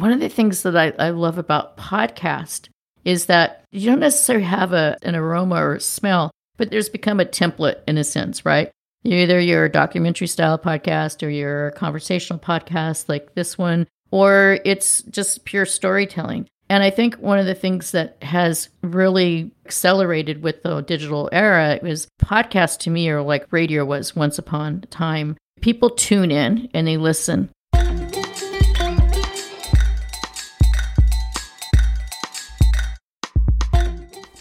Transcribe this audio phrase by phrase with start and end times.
[0.00, 2.68] one of the things that I, I love about podcast
[3.04, 7.24] is that you don't necessarily have a, an aroma or smell, but there's become a
[7.24, 8.70] template in a sense, right?
[9.04, 14.58] Either you're a documentary style podcast or you're a conversational podcast like this one, or
[14.64, 16.46] it's just pure storytelling.
[16.68, 21.80] And I think one of the things that has really accelerated with the digital era
[21.82, 25.36] is podcasts to me are like radio was once upon a time.
[25.62, 27.50] People tune in and they listen.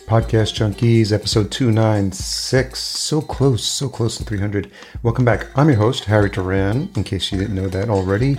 [0.10, 2.80] Podcast Junkies, episode 296.
[2.80, 4.72] So close, so close to 300.
[5.04, 5.56] Welcome back.
[5.56, 8.36] I'm your host, Harry Duran, in case you didn't know that already.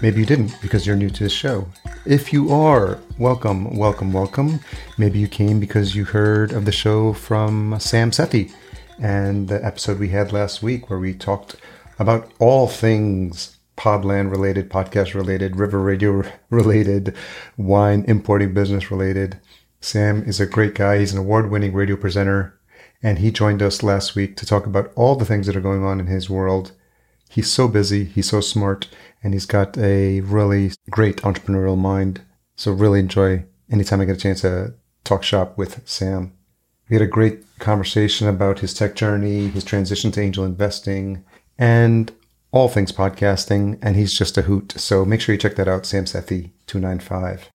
[0.00, 1.66] Maybe you didn't because you're new to the show.
[2.06, 4.60] If you are, welcome, welcome, welcome.
[4.98, 8.52] Maybe you came because you heard of the show from Sam Sethi
[9.00, 11.56] and the episode we had last week where we talked
[11.98, 17.16] about all things Podland related, podcast related, river radio related,
[17.56, 19.40] wine importing business related.
[19.82, 20.98] Sam is a great guy.
[20.98, 22.58] He's an award winning radio presenter,
[23.02, 25.82] and he joined us last week to talk about all the things that are going
[25.82, 26.72] on in his world.
[27.28, 28.88] He's so busy, he's so smart,
[29.22, 32.20] and he's got a really great entrepreneurial mind.
[32.54, 36.32] So, really enjoy anytime I get a chance to talk shop with Sam.
[36.88, 41.24] We had a great conversation about his tech journey, his transition to angel investing,
[41.58, 42.12] and
[42.52, 43.78] all things podcasting.
[43.82, 44.74] And he's just a hoot.
[44.76, 47.51] So make sure you check that out, Sam Sethi 295.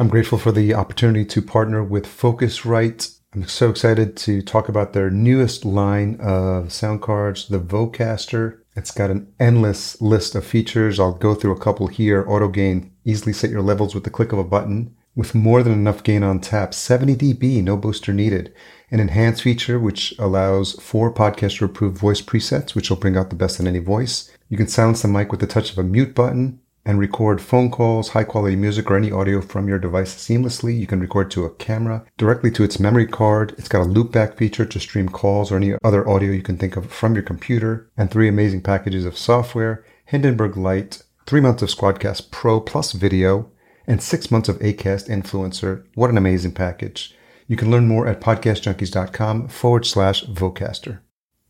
[0.00, 3.18] I'm grateful for the opportunity to partner with Focusrite.
[3.34, 8.60] I'm so excited to talk about their newest line of sound cards, the Vocaster.
[8.74, 10.98] It's got an endless list of features.
[10.98, 12.24] I'll go through a couple here.
[12.26, 14.96] Auto gain, easily set your levels with the click of a button.
[15.14, 18.54] With more than enough gain on tap, 70 dB, no booster needed.
[18.90, 23.36] An enhanced feature which allows four podcaster approved voice presets, which will bring out the
[23.36, 24.34] best in any voice.
[24.48, 27.70] You can silence the mic with the touch of a mute button and record phone
[27.70, 30.78] calls, high quality music, or any audio from your device seamlessly.
[30.78, 33.54] You can record to a camera directly to its memory card.
[33.58, 36.76] It's got a loopback feature to stream calls or any other audio you can think
[36.76, 41.68] of from your computer, and three amazing packages of software Hindenburg Lite, three months of
[41.68, 43.50] Squadcast Pro plus video,
[43.86, 45.84] and six months of ACAST Influencer.
[45.94, 47.14] What an amazing package.
[47.46, 51.00] You can learn more at podcastjunkies.com forward slash Vocaster.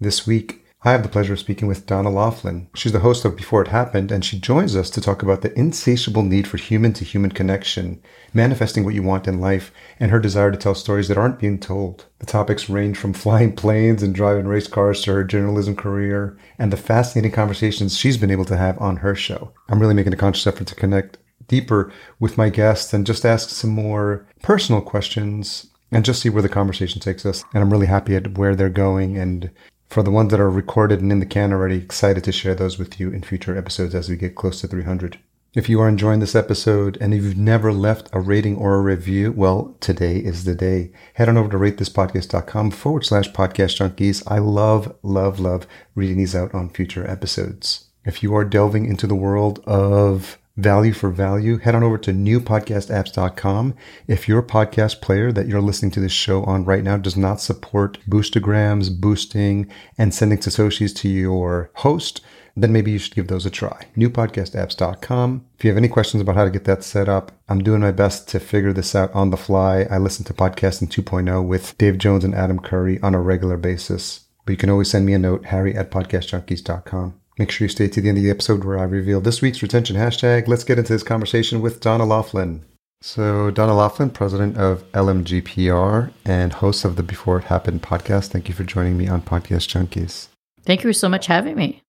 [0.01, 2.67] This week, I have the pleasure of speaking with Donna Loughlin.
[2.75, 5.53] She's the host of Before It Happened, and she joins us to talk about the
[5.59, 8.01] insatiable need for human to human connection,
[8.33, 11.59] manifesting what you want in life, and her desire to tell stories that aren't being
[11.59, 12.07] told.
[12.21, 16.73] The topics range from flying planes and driving race cars to her journalism career, and
[16.73, 19.53] the fascinating conversations she's been able to have on her show.
[19.69, 23.51] I'm really making a conscious effort to connect deeper with my guests and just ask
[23.51, 27.45] some more personal questions and just see where the conversation takes us.
[27.53, 29.51] And I'm really happy at where they're going and
[29.91, 32.79] for the ones that are recorded and in the can already, excited to share those
[32.79, 35.19] with you in future episodes as we get close to 300.
[35.53, 38.81] If you are enjoying this episode and if you've never left a rating or a
[38.81, 40.93] review, well, today is the day.
[41.15, 44.23] Head on over to ratethispodcast.com forward slash podcast junkies.
[44.29, 47.87] I love, love, love reading these out on future episodes.
[48.05, 52.13] If you are delving into the world of value for value, head on over to
[52.13, 53.75] newpodcastapps.com.
[54.07, 57.41] If your podcast player that you're listening to this show on right now does not
[57.41, 62.21] support boostagrams, boosting, and sending Satoshis to your host,
[62.57, 63.87] then maybe you should give those a try.
[63.97, 65.47] Newpodcastapps.com.
[65.59, 67.93] If you have any questions about how to get that set up, I'm doing my
[67.93, 69.87] best to figure this out on the fly.
[69.91, 74.27] I listen to Podcasting 2.0 with Dave Jones and Adam Curry on a regular basis.
[74.45, 77.20] But you can always send me a note, harry at podcastjunkies.com.
[77.41, 79.63] Make sure you stay to the end of the episode where I reveal this week's
[79.63, 80.47] retention hashtag.
[80.47, 82.67] Let's get into this conversation with Donna Loughlin.
[83.01, 88.27] So, Donna Loughlin, president of LMGPR and host of the Before It Happened podcast.
[88.27, 90.29] Thank you for joining me on Podcast Junkies.
[90.67, 91.81] Thank you so much having me.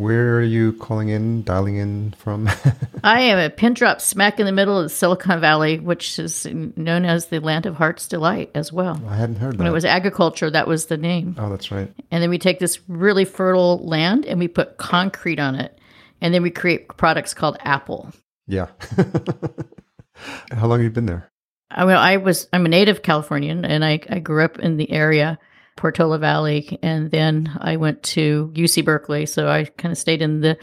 [0.00, 2.48] Where are you calling in, dialing in from?
[3.04, 7.04] I am a pin drop smack in the middle of Silicon Valley, which is known
[7.04, 8.98] as the land of heart's delight as well.
[9.06, 9.58] I hadn't heard that.
[9.58, 11.36] When it was agriculture, that was the name.
[11.36, 11.92] Oh, that's right.
[12.10, 15.78] And then we take this really fertile land and we put concrete on it.
[16.22, 18.10] And then we create products called Apple.
[18.46, 18.68] Yeah.
[20.50, 21.30] How long have you been there?
[21.70, 24.78] Uh, I mean, I was I'm a native Californian and I, I grew up in
[24.78, 25.38] the area
[25.80, 29.24] Portola Valley, and then I went to UC Berkeley.
[29.24, 30.58] So I kind of stayed in the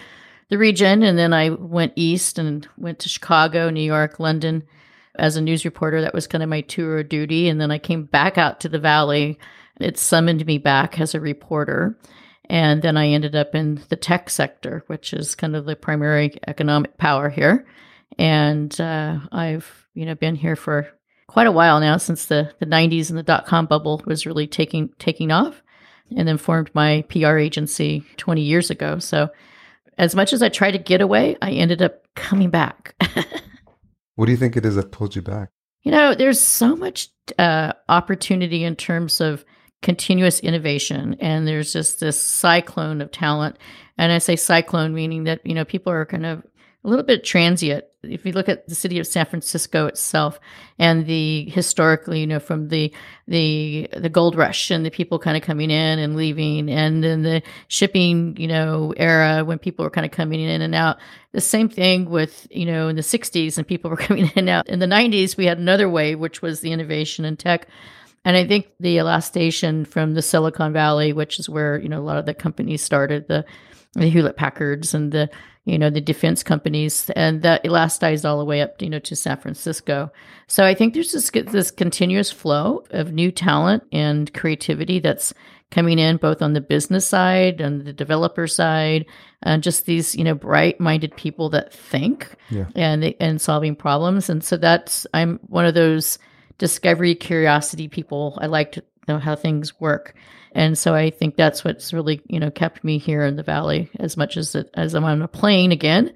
[0.49, 4.63] the region, and then I went east and went to Chicago, New York, London
[5.15, 6.01] as a news reporter.
[6.01, 8.69] That was kind of my tour of duty, and then I came back out to
[8.69, 9.39] the valley.
[9.79, 11.97] It summoned me back as a reporter.
[12.49, 16.37] And then I ended up in the tech sector, which is kind of the primary
[16.47, 17.65] economic power here.
[18.17, 20.87] And uh, I've, you know, been here for
[21.27, 24.47] quite a while now since the, the 90s and the dot com bubble was really
[24.47, 25.62] taking taking off
[26.15, 28.97] and then formed my PR agency 20 years ago.
[29.00, 29.29] So
[29.97, 32.95] as much as I tried to get away, I ended up coming back.
[34.18, 35.50] What do you think it is that pulled you back?
[35.83, 39.45] You know, there's so much uh, opportunity in terms of
[39.83, 43.57] continuous innovation, and there's just this cyclone of talent.
[43.95, 46.39] And I say cyclone, meaning that you know people are kind of
[46.83, 47.85] a little bit transient.
[48.09, 50.39] If you look at the city of San Francisco itself
[50.80, 52.94] and the historically, you know, from the
[53.27, 57.24] the the gold rush and the people kind of coming in and leaving, and then
[57.24, 60.98] the shipping, you know, era when people were kind of coming in and out.
[61.31, 64.50] The same thing with you know in the '60s and people were coming in and
[64.50, 64.68] out.
[64.68, 67.68] In the '90s, we had another wave, which was the innovation in tech.
[68.25, 72.04] And I think the elastation from the Silicon Valley, which is where you know a
[72.04, 73.45] lot of the companies started, the
[73.94, 75.30] the Hewlett Packards and the
[75.67, 79.15] you know the defense companies, and that elasticized all the way up you know to
[79.15, 80.11] San Francisco.
[80.47, 85.33] So I think there's this this continuous flow of new talent and creativity that's
[85.69, 89.05] coming in both on the business side and the developer side
[89.43, 92.67] and just these you know bright minded people that think Yeah.
[92.75, 96.19] and and solving problems and so that's i'm one of those
[96.57, 100.15] discovery curiosity people i like to know how things work
[100.53, 103.89] and so i think that's what's really you know kept me here in the valley
[103.99, 106.13] as much as it, as i'm on a plane again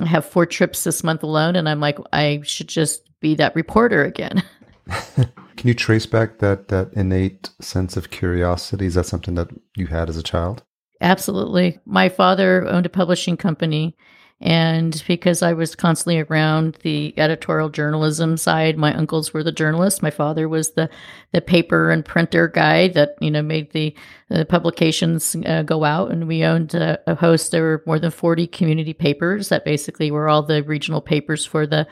[0.00, 3.54] i have four trips this month alone and i'm like i should just be that
[3.54, 4.42] reporter again
[5.64, 8.84] Can you trace back that that innate sense of curiosity?
[8.84, 10.62] Is that something that you had as a child?
[11.00, 11.78] Absolutely.
[11.86, 13.96] My father owned a publishing company.
[14.44, 20.02] And because I was constantly around the editorial journalism side, my uncles were the journalists.
[20.02, 20.90] My father was the,
[21.32, 23.94] the paper and printer guy that, you know, made the,
[24.28, 26.10] the publications uh, go out.
[26.10, 27.52] And we owned a, a host.
[27.52, 31.66] There were more than 40 community papers that basically were all the regional papers for
[31.66, 31.86] the,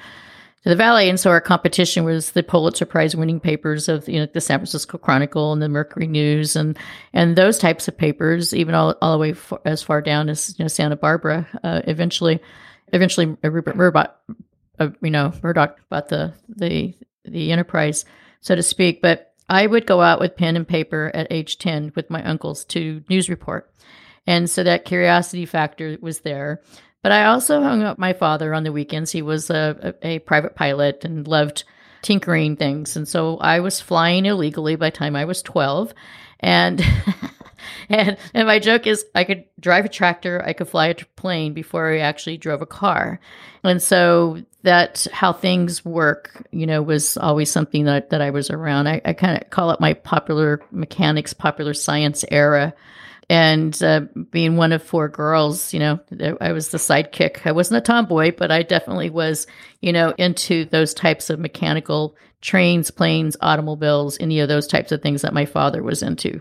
[0.62, 4.20] to the valley and so our competition was the pulitzer prize winning papers of you
[4.20, 6.78] know the san francisco chronicle and the mercury news and
[7.12, 10.56] and those types of papers even all, all the way for, as far down as
[10.58, 12.40] you know santa barbara uh, eventually
[12.92, 14.16] eventually uh, rupert murdoch
[14.78, 16.94] uh, you know murdoch bought the the
[17.24, 18.04] the enterprise
[18.42, 19.00] so to speak.
[19.00, 22.64] But i would go out with pen and paper at age 10 with my uncles
[22.66, 23.72] to news report.
[24.26, 26.62] And so that curiosity factor was there
[27.02, 29.10] but I also hung up my father on the weekends.
[29.10, 31.64] He was a, a, a, private pilot and loved
[32.00, 32.96] tinkering things.
[32.96, 35.92] And so I was flying illegally by the time I was 12.
[36.40, 36.84] And,
[37.88, 41.54] and, and my joke is I could drive a tractor, I could fly a plane
[41.54, 43.20] before I actually drove a car.
[43.64, 48.50] And so that how things work, you know, was always something that, that I was
[48.50, 48.86] around.
[48.86, 52.74] I, I kind of call it my popular mechanics, popular science era
[53.28, 56.00] and uh, being one of four girls, you know,
[56.40, 57.46] I was the sidekick.
[57.46, 59.46] I wasn't a tomboy, but I definitely was,
[59.80, 65.00] you know, into those types of mechanical trains, planes, automobiles, any of those types of
[65.00, 66.40] things that my father was into.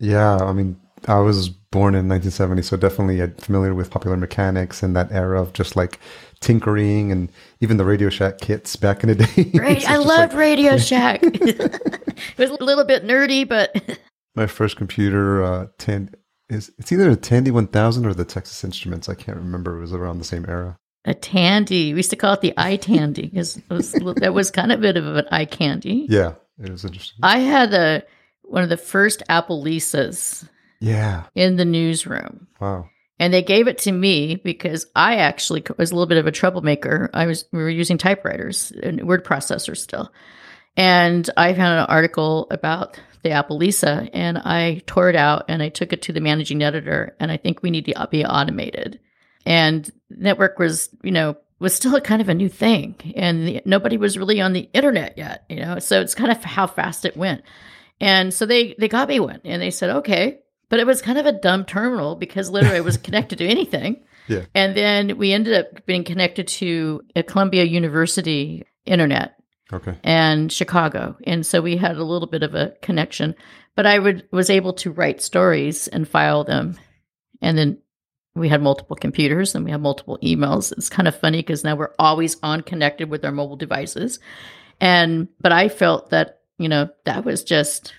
[0.00, 4.96] Yeah, I mean, I was born in 1970, so definitely familiar with popular mechanics and
[4.96, 6.00] that era of just like
[6.40, 7.30] tinkering and
[7.60, 9.58] even the Radio Shack kits back in the day.
[9.58, 10.40] Right, I loved like...
[10.40, 11.20] Radio Shack.
[11.22, 13.98] it was a little bit nerdy, but
[14.34, 16.14] my first computer, uh, 10,
[16.48, 19.08] is it's either a Tandy 1000 or the Texas Instruments.
[19.08, 19.76] I can't remember.
[19.76, 20.76] It was around the same era.
[21.04, 21.92] A Tandy.
[21.92, 24.96] We used to call it the eye Tandy because that was kind of a bit
[24.96, 26.06] of an eye candy.
[26.08, 27.18] Yeah, it was interesting.
[27.22, 28.04] I had a
[28.42, 30.48] one of the first Apple Lisas.
[30.80, 31.24] Yeah.
[31.34, 32.48] In the newsroom.
[32.60, 32.88] Wow.
[33.18, 36.32] And they gave it to me because I actually was a little bit of a
[36.32, 37.08] troublemaker.
[37.14, 40.12] I was we were using typewriters and word processors still.
[40.76, 45.62] And I found an article about the Apple Lisa and I tore it out and
[45.62, 49.00] I took it to the managing editor and I think we need to be automated.
[49.46, 53.62] And network was, you know, was still a kind of a new thing and the,
[53.64, 55.78] nobody was really on the internet yet, you know.
[55.78, 57.42] So it's kind of how fast it went.
[58.00, 61.18] And so they they got me one and they said, "Okay." But it was kind
[61.18, 64.02] of a dumb terminal because literally it was connected to anything.
[64.26, 64.46] Yeah.
[64.54, 69.36] And then we ended up being connected to a Columbia University internet
[69.72, 69.96] Okay.
[70.04, 71.16] And Chicago.
[71.24, 73.34] And so we had a little bit of a connection.
[73.74, 76.78] But I would was able to write stories and file them.
[77.40, 77.78] And then
[78.34, 80.72] we had multiple computers and we had multiple emails.
[80.72, 84.20] It's kind of funny because now we're always on connected with our mobile devices.
[84.80, 87.94] And but I felt that, you know, that was just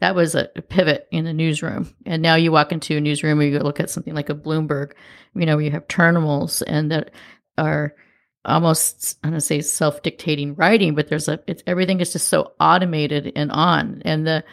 [0.00, 1.94] that was a pivot in the newsroom.
[2.06, 4.92] And now you walk into a newsroom where you look at something like a Bloomberg,
[5.34, 7.10] you know, where you have terminals and that
[7.58, 7.94] are
[8.44, 13.32] almost I'm gonna say self-dictating writing, but there's a it's everything is just so automated
[13.36, 14.02] and on.
[14.04, 14.44] And the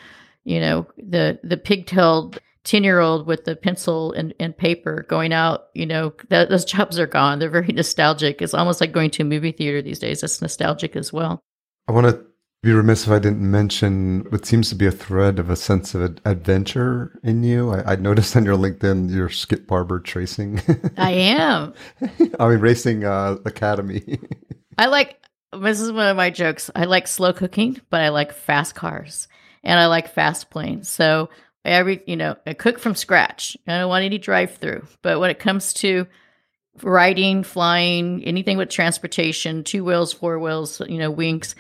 [0.44, 5.32] you know, the the pigtailed 10 year old with the pencil and, and paper going
[5.32, 7.40] out, you know, that, those jobs are gone.
[7.40, 8.42] They're very nostalgic.
[8.42, 10.22] It's almost like going to a movie theater these days.
[10.22, 11.42] It's nostalgic as well.
[11.88, 12.26] I want to
[12.64, 15.94] be remiss if I didn't mention what seems to be a thread of a sense
[15.94, 17.72] of adventure in you.
[17.72, 20.62] I, I noticed on your LinkedIn you're Skip Barber tracing.
[20.98, 21.74] I am.
[22.40, 24.20] I mean, Racing uh, Academy.
[24.78, 25.24] I like.
[25.54, 26.72] this is one of my jokes.
[26.76, 29.28] I like slow cooking, but I like fast cars
[29.64, 30.90] and I like fast planes.
[30.90, 31.30] So
[31.64, 33.56] every, you know, I cook from scratch.
[33.68, 34.88] I don't want any drive through.
[35.04, 36.08] But when it comes to
[36.82, 41.56] riding, flying, anything with transportation, two wheels, four wheels, you know, wings,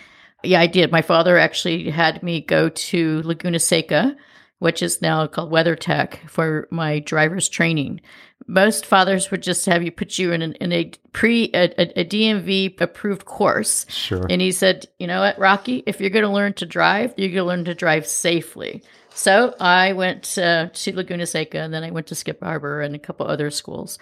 [0.48, 0.92] yeah, I did.
[0.92, 4.16] My father actually had me go to Laguna Seca,
[4.60, 8.02] which is now called WeatherTech, for my driver's training.
[8.48, 12.06] Most fathers would just have you put you in, an, in a pre a, a,
[12.06, 13.86] DMV approved course.
[13.90, 14.26] Sure.
[14.30, 17.28] And he said, you know what, Rocky, if you're going to learn to drive, you're
[17.28, 18.84] going to learn to drive safely.
[19.10, 22.96] So I went uh, to Laguna Seca, and then I went to Skip Barber and
[22.96, 24.00] a couple other schools.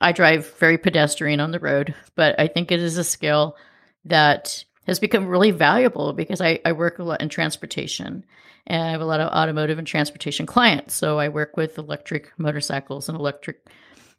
[0.00, 3.56] I drive very pedestrian on the road, but I think it is a skill
[4.06, 8.24] that has become really valuable because I, I work a lot in transportation
[8.66, 10.94] and I have a lot of automotive and transportation clients.
[10.94, 13.66] So I work with electric motorcycles and electric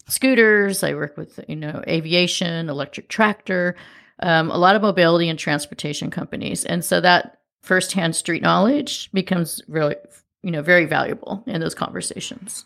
[0.08, 0.84] scooters.
[0.84, 3.76] I work with, you know, aviation, electric tractor,
[4.22, 6.64] um, a lot of mobility and transportation companies.
[6.64, 9.96] And so that firsthand street knowledge becomes really,
[10.44, 12.66] you know, very valuable in those conversations.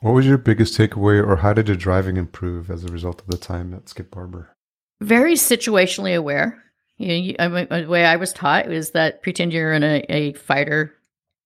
[0.00, 3.26] What was your biggest takeaway, or how did your driving improve as a result of
[3.26, 4.56] the time at Skip Barber?
[5.00, 6.62] Very situationally aware.
[6.98, 9.84] You know, you, I mean, the way I was taught was that pretend you're in
[9.84, 10.94] a, a fighter,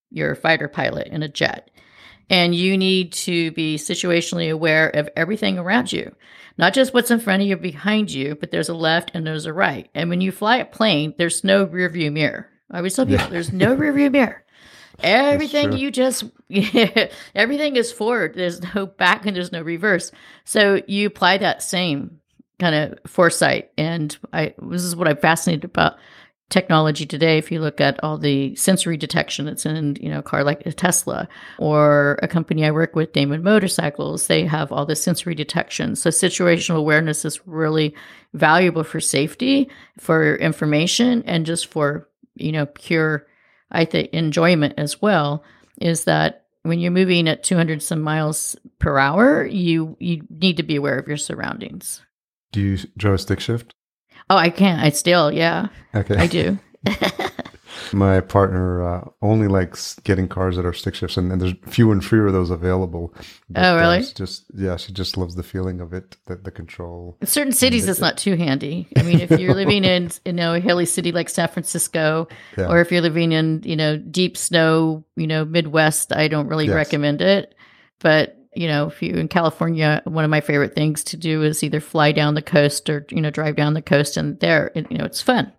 [0.09, 1.69] you're a fighter pilot in a jet,
[2.29, 6.15] and you need to be situationally aware of everything around you,
[6.57, 9.45] not just what's in front of you, behind you, but there's a left and there's
[9.45, 9.89] a right.
[9.93, 12.49] And when you fly a plane, there's no rear view mirror.
[12.71, 14.43] I always tell people, there's no rear view mirror.
[15.03, 16.23] Everything you just
[17.35, 18.35] everything is forward.
[18.35, 20.11] There's no back and there's no reverse.
[20.45, 22.19] So you apply that same
[22.63, 23.71] kind of foresight.
[23.77, 25.97] And I this is what I'm fascinated about
[26.49, 27.37] technology today.
[27.37, 30.65] If you look at all the sensory detection that's in, you know, a car like
[30.65, 31.27] a Tesla
[31.57, 35.95] or a company I work with, Damon Motorcycles, they have all the sensory detection.
[35.97, 37.93] So situational awareness is really
[38.33, 43.27] valuable for safety, for information, and just for, you know, pure
[43.71, 45.43] I think enjoyment as well
[45.81, 50.63] is that when you're moving at 200 some miles per hour, you you need to
[50.63, 52.01] be aware of your surroundings.
[52.53, 53.73] Do you drive a stick shift?
[54.29, 54.81] Oh, I can't.
[54.81, 55.67] I still, yeah.
[55.93, 56.15] Okay.
[56.15, 56.57] I do.
[57.93, 61.91] My partner uh, only likes getting cars that are stick shifts, and, and there's fewer
[61.91, 63.13] and fewer of those available.
[63.49, 63.99] But, oh, really?
[63.99, 67.17] Uh, just yeah, she just loves the feeling of it, the, the control.
[67.21, 68.87] In certain cities, it's not too handy.
[68.97, 72.67] I mean, if you're living in you know a hilly city like San Francisco, yeah.
[72.67, 76.67] or if you're living in you know deep snow, you know Midwest, I don't really
[76.67, 76.75] yes.
[76.75, 77.55] recommend it.
[77.99, 81.63] But you know, if you in California, one of my favorite things to do is
[81.63, 84.97] either fly down the coast or you know drive down the coast, and there, you
[84.97, 85.51] know, it's fun.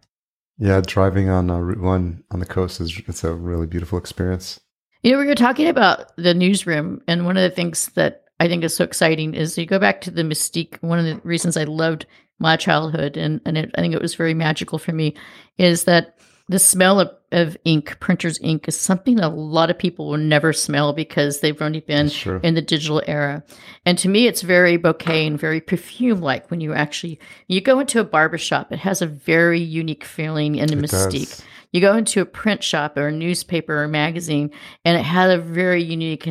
[0.58, 4.60] Yeah, driving on uh, Route One on the coast is it's a really beautiful experience.
[5.02, 8.48] You know, we were talking about the newsroom, and one of the things that I
[8.48, 10.82] think is so exciting is you go back to the mystique.
[10.82, 12.06] One of the reasons I loved
[12.38, 15.14] my childhood, and and it, I think it was very magical for me,
[15.58, 19.78] is that the smell of, of ink, printer's ink, is something that a lot of
[19.78, 22.10] people will never smell because they've only been
[22.42, 23.42] in the digital era.
[23.86, 27.78] And to me, it's very bouquet and very perfume like when you actually you go
[27.78, 31.30] into a barbershop, it has a very unique feeling and a it mystique.
[31.30, 31.42] Does.
[31.72, 34.52] You go into a print shop or a newspaper or a magazine,
[34.84, 36.28] and it had a very unique.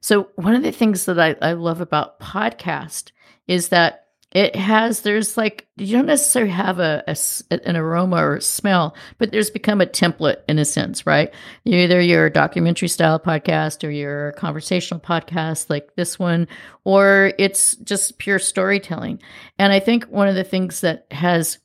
[0.00, 3.10] So one of the things that I, I love about podcast
[3.48, 4.07] is that
[4.38, 9.32] it has there's like you don't necessarily have a, a, an aroma or smell but
[9.32, 11.34] there's become a template in a sense right?
[11.64, 16.46] Either you're a documentary style podcast or you're a conversational podcast like this one
[16.84, 19.20] or it's just pure storytelling.
[19.58, 21.58] And i think one of the things that has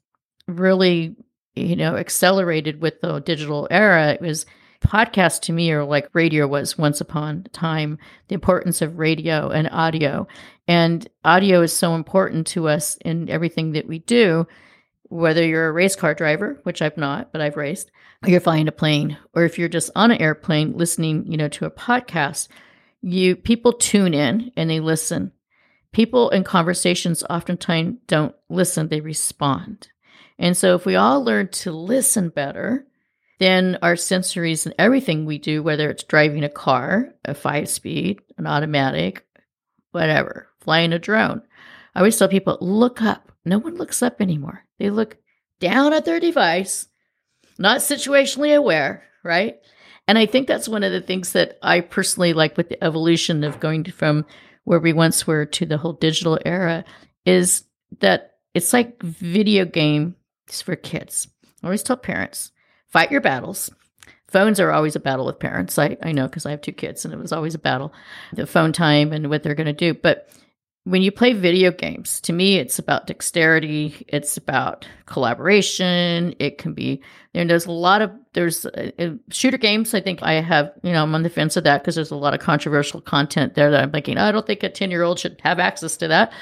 [0.48, 1.16] really
[1.56, 4.48] you know accelerated with the digital era was
[4.84, 7.98] podcasts to me are like radio was once upon a time,
[8.28, 10.28] the importance of radio and audio.
[10.68, 14.48] And audio is so important to us in everything that we do,
[15.04, 17.92] whether you're a race car driver, which I've not, but I've raced,
[18.24, 21.50] or you're flying a plane, or if you're just on an airplane listening, you know,
[21.50, 22.48] to a podcast,
[23.02, 25.32] you people tune in and they listen.
[25.92, 29.90] People in conversations oftentimes don't listen, they respond.
[30.40, 32.88] And so if we all learn to listen better,
[33.40, 38.22] then our sensories and everything we do, whether it's driving a car, a five speed,
[38.38, 39.26] an automatic,
[39.92, 41.42] whatever, flying a drone.
[41.96, 43.32] I always tell people, look up.
[43.46, 44.64] No one looks up anymore.
[44.80, 45.18] They look
[45.60, 46.88] down at their device,
[47.58, 49.58] not situationally aware, right?
[50.08, 53.44] And I think that's one of the things that I personally like with the evolution
[53.44, 54.26] of going from
[54.66, 56.84] where we once were to the whole digital era
[57.26, 57.64] is
[58.00, 60.16] that it's like video games
[60.64, 61.28] for kids.
[61.62, 62.52] I always tell parents,
[62.94, 63.72] fight your battles.
[64.30, 65.78] Phones are always a battle with parents.
[65.78, 67.94] I, I know because I have two kids and it was always a battle,
[68.32, 69.94] the phone time and what they're going to do.
[69.94, 70.30] But
[70.86, 74.06] when you play video games, to me, it's about dexterity.
[74.08, 76.36] It's about collaboration.
[76.40, 77.02] It can be,
[77.34, 79.94] and there's a lot of, there's uh, uh, shooter games.
[79.94, 82.16] I think I have, you know, I'm on the fence of that because there's a
[82.16, 85.04] lot of controversial content there that I'm thinking, oh, I don't think a 10 year
[85.04, 86.34] old should have access to that.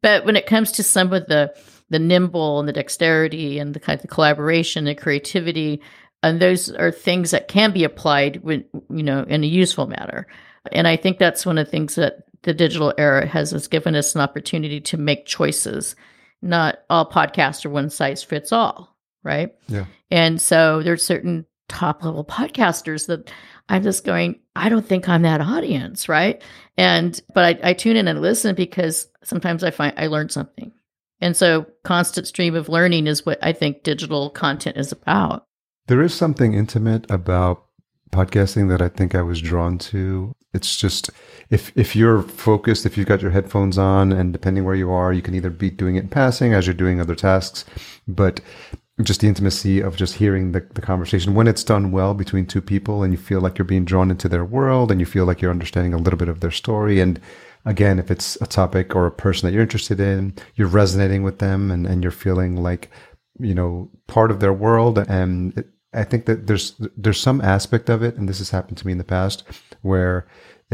[0.00, 1.52] But when it comes to some of the,
[1.90, 5.80] the nimble and the dexterity and the kind of the collaboration, the creativity,
[6.22, 10.26] and those are things that can be applied with, you know, in a useful manner.
[10.72, 13.94] And I think that's one of the things that the digital era has, has given
[13.94, 15.96] us an opportunity to make choices.
[16.42, 19.54] Not all podcasts are one size fits all, right?
[19.68, 19.86] Yeah.
[20.10, 23.30] And so there's certain top level podcasters that
[23.68, 26.42] I'm just going, I don't think I'm that audience, right?
[26.76, 30.72] And but I, I tune in and listen because sometimes I find I learn something.
[31.20, 35.44] And so constant stream of learning is what I think digital content is about.
[35.86, 37.64] There is something intimate about
[38.10, 40.34] podcasting that I think I was drawn to.
[40.54, 41.10] It's just
[41.50, 45.12] if if you're focused, if you've got your headphones on, and depending where you are,
[45.12, 47.64] you can either be doing it in passing as you're doing other tasks,
[48.06, 48.40] but
[49.02, 52.60] just the intimacy of just hearing the, the conversation when it's done well between two
[52.60, 55.40] people and you feel like you're being drawn into their world and you feel like
[55.40, 57.20] you're understanding a little bit of their story and
[57.64, 61.38] again if it's a topic or a person that you're interested in you're resonating with
[61.38, 62.90] them and, and you're feeling like
[63.38, 67.88] you know part of their world and it, I think that there's there's some aspect
[67.88, 69.44] of it, and this has happened to me in the past,
[69.82, 70.26] where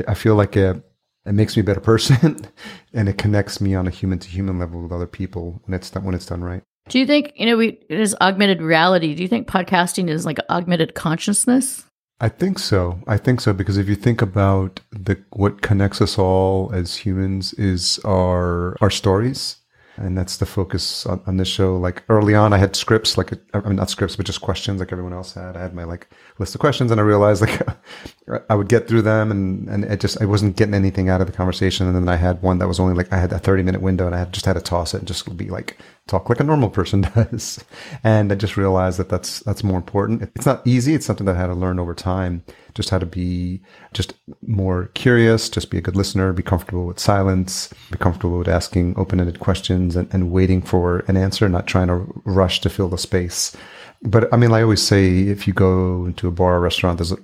[0.09, 0.83] I feel like it,
[1.25, 2.47] it makes me a better person,
[2.93, 5.91] and it connects me on a human to human level with other people when it's
[5.91, 6.63] done when it's done right.
[6.89, 9.15] Do you think you know we it is augmented reality?
[9.15, 11.85] Do you think podcasting is like augmented consciousness?
[12.25, 13.01] I think so.
[13.07, 17.53] I think so because if you think about the what connects us all as humans
[17.53, 19.57] is our our stories
[19.97, 21.77] and that's the focus on, on, this show.
[21.77, 24.91] Like early on, I had scripts, like I mean, not scripts, but just questions, like
[24.91, 25.57] everyone else had.
[25.57, 27.61] I had my like list of questions, and I realized like
[28.51, 31.27] I would get through them, and and it just I wasn't getting anything out of
[31.27, 31.87] the conversation.
[31.87, 34.07] And then I had one that was only like I had a thirty minute window,
[34.07, 36.45] and I had, just had to toss it and just be like talk like a
[36.45, 37.65] normal person does.
[38.03, 40.31] And I just realized that that's that's more important.
[40.35, 40.95] It's not easy.
[40.95, 43.63] It's something that I had to learn over time just how to be
[43.93, 48.49] just more curious, just be a good listener, be comfortable with silence, be comfortable with
[48.49, 52.69] asking open ended questions and, and waiting for an answer, not trying to rush to
[52.69, 53.57] fill the space.
[54.03, 57.15] But I mean, I always say if you go into a bar or restaurant, there's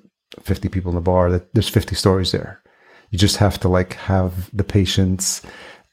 [0.40, 2.62] 50 people in the bar, that there's 50 stories there.
[3.10, 5.42] You just have to like have the patience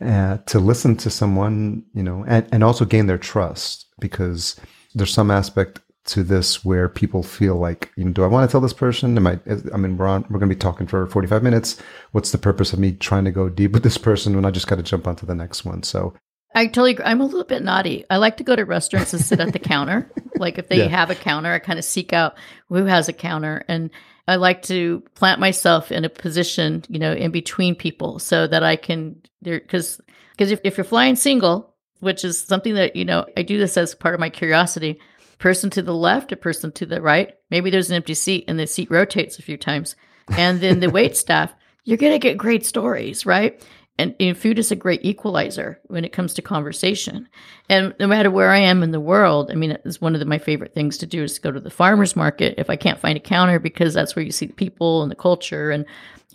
[0.03, 4.59] uh, to listen to someone, you know, and, and also gain their trust because
[4.93, 8.51] there's some aspect to this where people feel like, you know, do I want to
[8.51, 9.17] tell this person?
[9.17, 9.39] Am I,
[9.73, 11.81] I mean, we're on, we're going to be talking for 45 minutes.
[12.11, 14.67] What's the purpose of me trying to go deep with this person when I just
[14.67, 15.83] got to jump onto the next one?
[15.83, 16.13] So
[16.55, 17.05] I totally agree.
[17.05, 18.05] I'm a little bit naughty.
[18.09, 20.11] I like to go to restaurants and sit at the counter.
[20.37, 20.87] Like if they yeah.
[20.87, 22.35] have a counter, I kind of seek out
[22.69, 23.89] who has a counter and
[24.27, 28.63] I like to plant myself in a position, you know, in between people so that
[28.63, 33.05] I can there because because if, if you're flying single, which is something that, you
[33.05, 34.99] know, I do this as part of my curiosity,
[35.39, 37.33] person to the left, a person to the right.
[37.49, 39.95] Maybe there's an empty seat and the seat rotates a few times.
[40.29, 41.53] And then the wait staff,
[41.85, 43.63] you're going to get great stories, right?
[43.99, 47.27] And, and, food is a great equalizer when it comes to conversation.
[47.67, 50.25] And no matter where I am in the world, I mean, it's one of the,
[50.25, 52.99] my favorite things to do is to go to the farmer's market if I can't
[52.99, 55.85] find a counter because that's where you see the people and the culture and,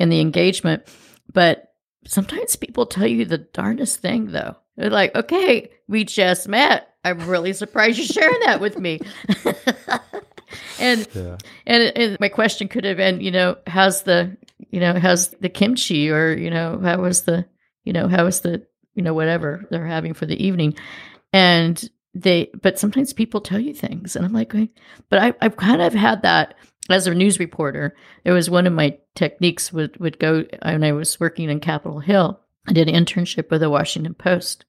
[0.01, 0.83] and the engagement.
[1.33, 1.72] But
[2.05, 4.57] sometimes people tell you the darndest thing, though.
[4.77, 6.94] They're like, okay, we just met.
[7.05, 9.01] I'm really surprised you're sharing that with me.
[10.81, 11.37] and, yeah.
[11.66, 14.37] and and my question could have been, you know, how's the
[14.70, 17.44] you know how's the kimchi or you know how was the
[17.84, 20.74] you know how is the you know whatever they're having for the evening,
[21.32, 24.52] and they but sometimes people tell you things and I'm like,
[25.08, 26.54] but I I've kind of had that
[26.90, 27.94] as a news reporter.
[28.24, 32.00] It was one of my techniques would would go when I was working in Capitol
[32.00, 32.40] Hill.
[32.66, 34.64] I did an internship with the Washington Post,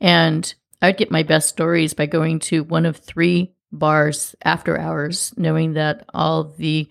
[0.00, 5.34] and I'd get my best stories by going to one of three bars after hours,
[5.36, 6.88] knowing that all the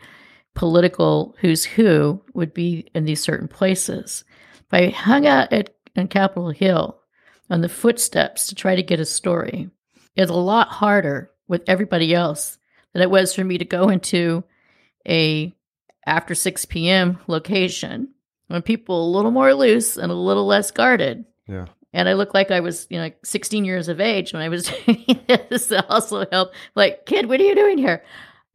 [0.53, 4.23] political who's who would be in these certain places.
[4.67, 6.99] If I hung out at on Capitol Hill
[7.49, 9.69] on the footsteps to try to get a story,
[10.15, 12.57] it's a lot harder with everybody else
[12.93, 14.43] than it was for me to go into
[15.07, 15.53] a
[16.05, 17.19] after 6 p.m.
[17.27, 18.09] location
[18.47, 21.25] when people a little more loose and a little less guarded.
[21.47, 24.41] Yeah and I looked like I was, you know, like 16 years of age when
[24.41, 25.71] I was doing this.
[25.89, 26.55] also helped.
[26.75, 28.03] Like, kid, what are you doing here?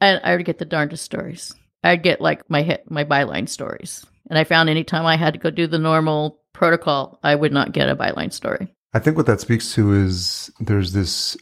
[0.00, 1.54] And I would get the darndest stories.
[1.82, 4.06] I'd get like my hit, my byline stories.
[4.32, 7.72] And I found anytime I had to go do the normal protocol, I would not
[7.72, 8.74] get a byline story.
[8.94, 11.36] I think what that speaks to is there's this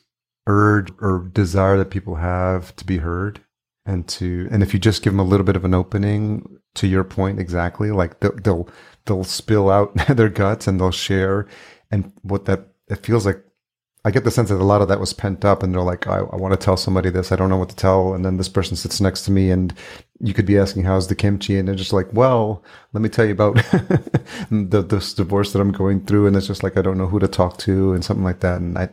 [0.49, 3.41] urge or desire that people have to be heard
[3.87, 6.89] and to and if you just give them a little bit of an opening to
[6.89, 8.69] your point exactly like they'll they'll,
[9.07, 11.47] they'll spill out their guts and they'll share.
[11.93, 13.45] And what that, it feels like
[14.05, 16.07] I get the sense that a lot of that was pent up and they're like,
[16.07, 17.33] I, I, want to tell somebody this.
[17.33, 18.15] I don't know what to tell.
[18.15, 19.75] And then this person sits next to me and
[20.21, 21.59] you could be asking, how's the kimchi?
[21.59, 23.57] And they're just like, well, let me tell you about
[24.51, 26.27] the, this divorce that I'm going through.
[26.27, 28.61] And it's just like, I don't know who to talk to and something like that.
[28.63, 28.89] And I,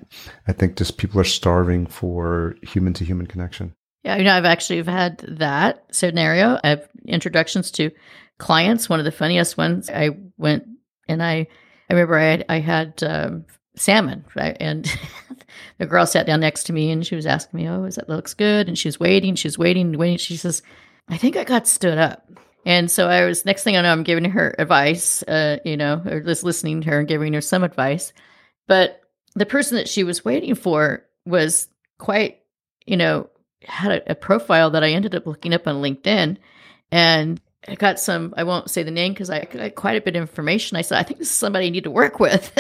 [0.47, 3.73] I think just people are starving for human to human connection.
[4.03, 4.17] Yeah.
[4.17, 6.59] You know, I've actually had that scenario.
[6.65, 7.91] I have introductions to
[8.39, 8.89] clients.
[8.89, 10.65] One of the funniest ones I went
[11.07, 11.47] and I,
[11.89, 13.45] I remember I had, I had um,
[13.77, 14.25] salmon.
[14.35, 14.57] Right?
[14.59, 14.91] And
[15.77, 18.09] the girl sat down next to me and she was asking me, Oh, is that
[18.09, 18.67] looks good?
[18.67, 20.17] And she was waiting, she was waiting, waiting.
[20.17, 20.61] She says,
[21.09, 22.29] I think I got stood up.
[22.65, 26.01] And so I was, next thing I know, I'm giving her advice, uh, you know,
[26.05, 28.11] or just listening to her and giving her some advice.
[28.67, 28.99] But
[29.35, 32.39] the person that she was waiting for was quite,
[32.85, 33.29] you know,
[33.63, 36.37] had a, a profile that I ended up looking up on LinkedIn.
[36.91, 40.15] And I got some, I won't say the name because I got quite a bit
[40.15, 40.77] of information.
[40.77, 42.51] I said, I think this is somebody I need to work with.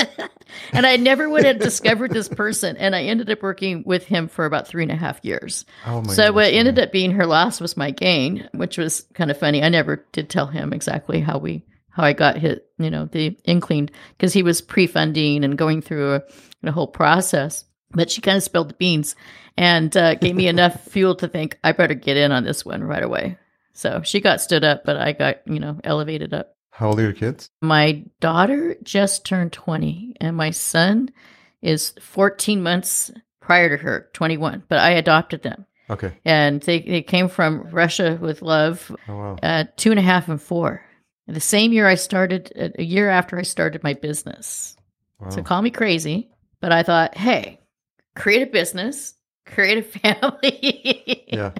[0.73, 2.75] and I never would have discovered this person.
[2.75, 5.65] And I ended up working with him for about three and a half years.
[5.85, 9.31] Oh so goodness, what ended up being her loss was my gain, which was kind
[9.31, 9.63] of funny.
[9.63, 13.37] I never did tell him exactly how we, how I got hit, you know, the
[13.45, 16.21] inkling because he was pre-funding and going through a,
[16.63, 17.63] a whole process.
[17.91, 19.15] But she kind of spilled the beans
[19.55, 22.83] and uh, gave me enough fuel to think I better get in on this one
[22.83, 23.37] right away.
[23.77, 26.55] So she got stood up, but I got, you know, elevated up.
[26.71, 27.51] How old are your kids?
[27.61, 31.11] My daughter just turned 20, and my son
[31.61, 35.67] is 14 months prior to her, 21, but I adopted them.
[35.91, 36.11] Okay.
[36.25, 39.37] And they, they came from Russia with love, oh, wow.
[39.43, 40.83] uh, two and a half and four.
[41.27, 44.75] And the same year I started, a year after I started my business.
[45.19, 45.29] Wow.
[45.29, 47.59] So call me crazy, but I thought, hey,
[48.15, 49.13] create a business,
[49.45, 51.25] create a family.
[51.31, 51.51] yeah.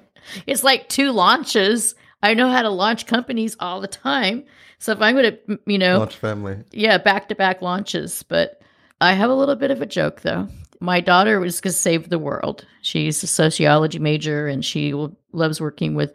[0.48, 4.44] It's like two launches I know how to launch companies all the time.
[4.80, 8.24] So if I'm going to, you know, launch family, yeah, back to back launches.
[8.24, 8.62] But
[9.02, 10.48] I have a little bit of a joke though.
[10.80, 12.66] My daughter was going to save the world.
[12.82, 14.94] She's a sociology major and she
[15.32, 16.14] loves working with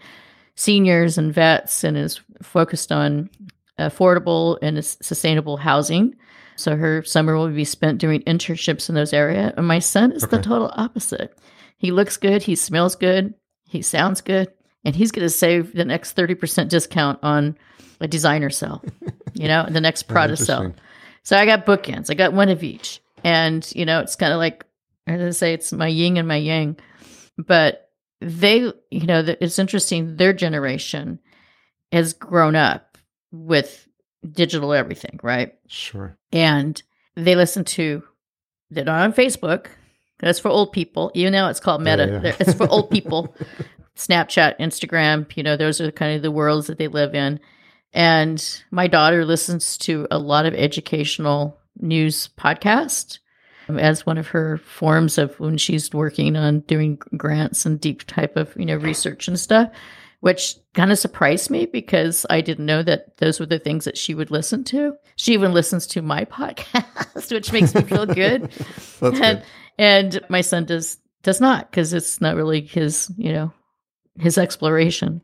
[0.55, 3.29] seniors and vets and is focused on
[3.79, 6.15] affordable and sustainable housing.
[6.57, 9.53] So her summer will be spent doing internships in those areas.
[9.57, 10.37] And my son is okay.
[10.37, 11.37] the total opposite.
[11.79, 13.35] He looks good, he smells good,
[13.67, 14.53] he sounds good,
[14.85, 17.57] and he's going to save the next 30% discount on
[18.01, 18.85] a designer cell,
[19.35, 20.75] you know, the next Prada cell.
[21.23, 22.11] So I got bookends.
[22.11, 23.01] I got one of each.
[23.25, 24.67] And, you know, it's kind of like,
[25.07, 26.77] I say, it's my yin and my yang.
[27.39, 27.91] But
[28.21, 30.17] they, you know, it's interesting.
[30.17, 31.21] Their generation
[31.93, 32.99] has grown up
[33.31, 33.87] with
[34.29, 35.55] digital everything, right?
[35.69, 36.17] Sure.
[36.33, 36.81] And
[37.15, 38.03] they listen to,
[38.71, 39.67] they're not on Facebook.
[40.19, 41.11] That's for old people.
[41.15, 42.37] You know, it's called Meta, yeah, yeah.
[42.39, 43.35] it's for old people.
[43.97, 47.41] Snapchat, Instagram, you know, those are kind of the worlds that they live in.
[47.93, 53.19] And my daughter listens to a lot of educational news podcasts
[53.69, 58.05] um, as one of her forms of when she's working on doing grants and deep
[58.07, 59.71] type of, you know, research and stuff,
[60.21, 63.99] which kind of surprised me because I didn't know that those were the things that
[63.99, 64.95] she would listen to.
[65.17, 68.51] She even listens to my podcast, which makes me feel good.
[69.03, 69.43] and, good.
[69.79, 73.53] and my son does does not because it's not really his, you know,
[74.19, 75.23] his exploration.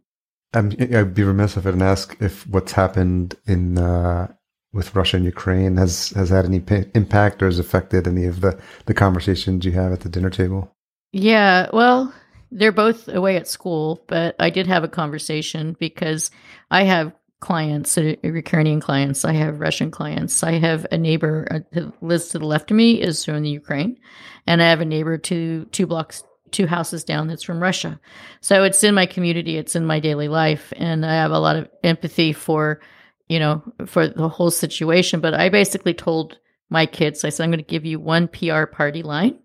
[0.55, 4.29] Um, I'd be remiss if I didn't ask if what's happened in uh,
[4.73, 6.63] with Russia and Ukraine has has had any
[6.95, 10.75] impact or has affected any of the the conversations you have at the dinner table.
[11.13, 12.13] Yeah, well,
[12.51, 16.31] they're both away at school, but I did have a conversation because
[16.71, 19.25] I have clients, Ukrainian clients.
[19.25, 20.43] I have Russian clients.
[20.43, 23.51] I have a neighbor uh, who lives to the left of me is from the
[23.51, 23.99] Ukraine,
[24.47, 28.01] and I have a neighbor two two blocks two houses down that's from Russia.
[28.41, 31.57] So it's in my community, it's in my daily life, and I have a lot
[31.57, 32.81] of empathy for,
[33.29, 35.21] you know, for the whole situation.
[35.21, 36.39] But I basically told
[36.71, 39.39] my kids, I said, I'm going to give you one PR party line,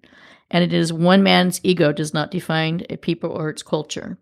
[0.51, 4.17] and it is one man's ego does not define a people or its culture.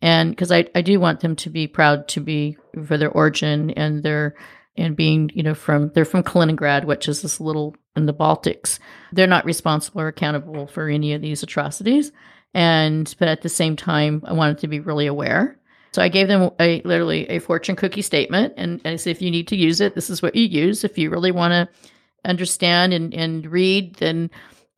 [0.00, 3.70] And because I, I do want them to be proud to be for their origin
[3.70, 4.34] and their
[4.78, 8.78] and being, you know, from they're from Kaliningrad, which is this little in the Baltics.
[9.12, 12.12] They're not responsible or accountable for any of these atrocities.
[12.54, 15.58] And but at the same time, I wanted to be really aware.
[15.92, 19.22] So I gave them a literally a fortune cookie statement and, and I said if
[19.22, 20.84] you need to use it, this is what you use.
[20.84, 21.68] If you really want to
[22.24, 24.30] understand and, and read, then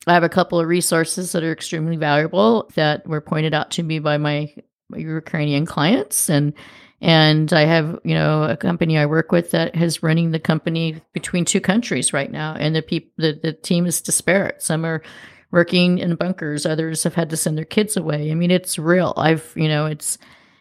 [0.07, 3.83] I have a couple of resources that are extremely valuable that were pointed out to
[3.83, 4.55] me by my,
[4.89, 6.55] my Ukrainian clients and
[7.01, 11.01] and I have, you know, a company I work with that is running the company
[11.13, 12.55] between two countries right now.
[12.55, 14.63] And the people, the, the team is disparate.
[14.63, 15.03] Some are
[15.51, 16.67] working in bunkers.
[16.67, 18.31] Others have had to send their kids away.
[18.31, 19.15] I mean, it's real.
[19.17, 20.19] I've, you know, it's,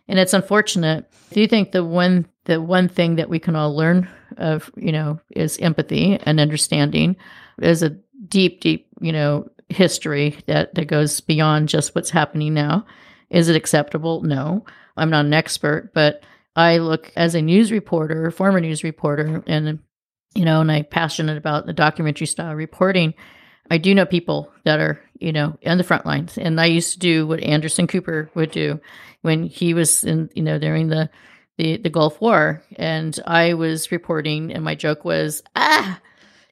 [0.08, 1.12] and it's unfortunate.
[1.32, 4.92] Do you think the one the one thing that we can all learn of, you
[4.92, 7.16] know, is empathy and understanding.
[7.60, 7.92] There's a
[8.28, 12.88] deep, deep, you know, history that, that goes beyond just what's happening now.
[13.30, 14.24] Is it acceptable?
[14.24, 14.66] No.
[14.98, 16.24] I'm not an expert, but
[16.60, 19.80] I look as a news reporter, former news reporter, and
[20.36, 23.14] you know, and I'm passionate about the documentary style reporting.
[23.72, 26.38] I do know people that are, you know, on the front lines.
[26.38, 28.82] And I used to do what Anderson Cooper would do
[29.22, 31.10] when he was in, you know, during the
[31.58, 32.62] the, the Gulf War.
[32.76, 36.02] And I was reporting and my joke was, ah,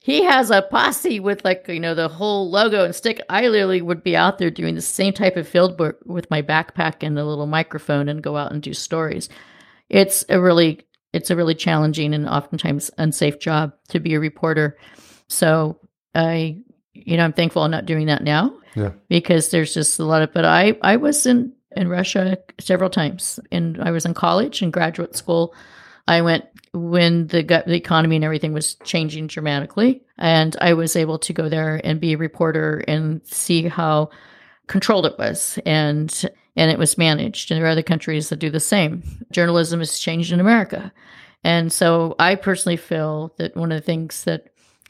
[0.02, 3.20] he has a posse with like, you know, the whole logo and stick.
[3.30, 6.42] I literally would be out there doing the same type of field work with my
[6.42, 9.28] backpack and a little microphone and go out and do stories.
[9.90, 10.82] It's a really
[11.14, 14.78] it's a really challenging and oftentimes unsafe job to be a reporter.
[15.28, 15.80] So
[16.16, 16.58] I
[16.94, 18.58] you know, I'm thankful I'm not doing that now.
[18.76, 18.92] Yeah.
[19.08, 23.40] Because there's just a lot of but I I was in in Russia several times
[23.52, 25.54] and I was in college and graduate school.
[26.08, 31.20] I went when the the economy and everything was changing dramatically and I was able
[31.20, 34.10] to go there and be a reporter and see how
[34.68, 38.50] controlled it was and and it was managed and there are other countries that do
[38.50, 39.04] the same.
[39.32, 40.92] Journalism has changed in America.
[41.44, 44.48] And so I personally feel that one of the things that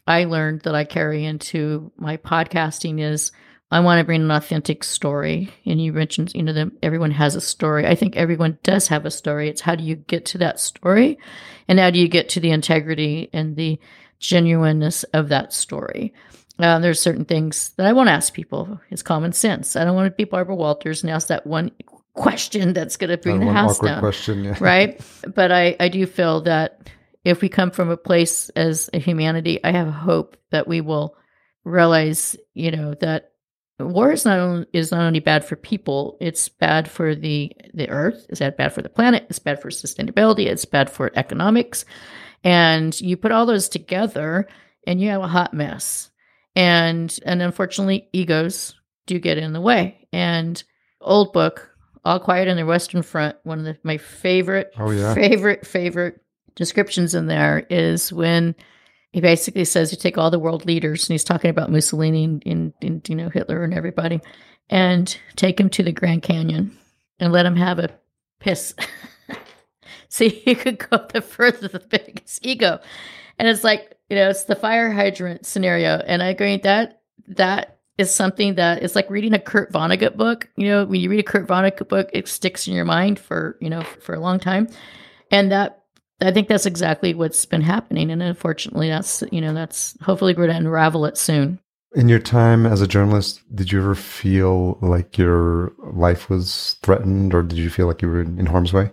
[0.08, 3.34] I learned that I carry into my podcasting is
[3.70, 5.50] I want to bring an authentic story.
[5.66, 7.86] And you mentioned, you know, that everyone has a story.
[7.86, 9.50] I think everyone does have a story.
[9.50, 11.20] It's how do you get to that story?
[11.68, 13.78] And how do you get to the integrity and the
[14.20, 16.14] genuineness of that story?
[16.60, 18.80] Uh, there's certain things that I won't ask people.
[18.90, 19.76] It's common sense.
[19.76, 21.72] I don't want to be Barbara Walters and ask that one
[22.16, 24.00] question that's going to bring That the house awkward down.
[24.00, 24.44] question.
[24.44, 24.58] Yeah.
[24.60, 25.00] right?
[25.36, 26.90] But I, I do feel that
[27.24, 31.16] if we come from a place as a humanity, I have hope that we will
[31.64, 33.34] realize, you know, that
[33.80, 37.90] war is not only, is not only bad for people, it's bad for the the
[37.90, 41.86] earth, it's bad for the planet, it's bad for sustainability, it's bad for economics.
[42.44, 44.48] And you put all those together
[44.88, 46.10] and you have a hot mess.
[46.58, 48.74] And and unfortunately egos
[49.06, 50.08] do get in the way.
[50.12, 50.62] And
[51.00, 51.70] old book,
[52.04, 55.14] All Quiet on the Western Front, one of the, my favorite Oh, yeah.
[55.14, 56.20] favorite favorite
[56.56, 58.56] descriptions in there is when
[59.12, 62.44] he basically says you take all the world leaders and he's talking about Mussolini and,
[62.46, 64.20] and, and you know Hitler and everybody
[64.70, 66.76] and take him to the Grand Canyon
[67.20, 67.90] and let him have a
[68.40, 68.74] piss.
[70.10, 72.80] See, you could go the further the biggest ego.
[73.40, 75.98] And it's like, you know, it's the fire hydrant scenario.
[75.98, 80.50] And I agree that that is something that is like reading a Kurt Vonnegut book.
[80.56, 83.58] You know, when you read a Kurt Vonnegut book, it sticks in your mind for,
[83.60, 84.68] you know, for a long time.
[85.32, 85.84] And that
[86.22, 88.12] I think that's exactly what's been happening.
[88.12, 91.60] And unfortunately that's you know, that's hopefully we're gonna unravel it soon.
[91.96, 97.34] In your time as a journalist, did you ever feel like your life was threatened
[97.34, 98.92] or did you feel like you were in harm's way?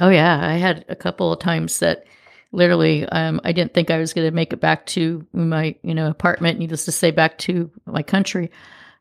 [0.00, 2.04] Oh yeah, I had a couple of times that
[2.52, 5.94] literally um, I didn't think I was going to make it back to my you
[5.94, 6.58] know apartment.
[6.58, 8.50] Needless to say, back to my country.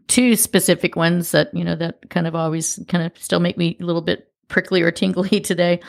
[0.08, 3.78] Two specific ones that you know that kind of always kind of still make me
[3.80, 5.80] a little bit prickly or tingly today.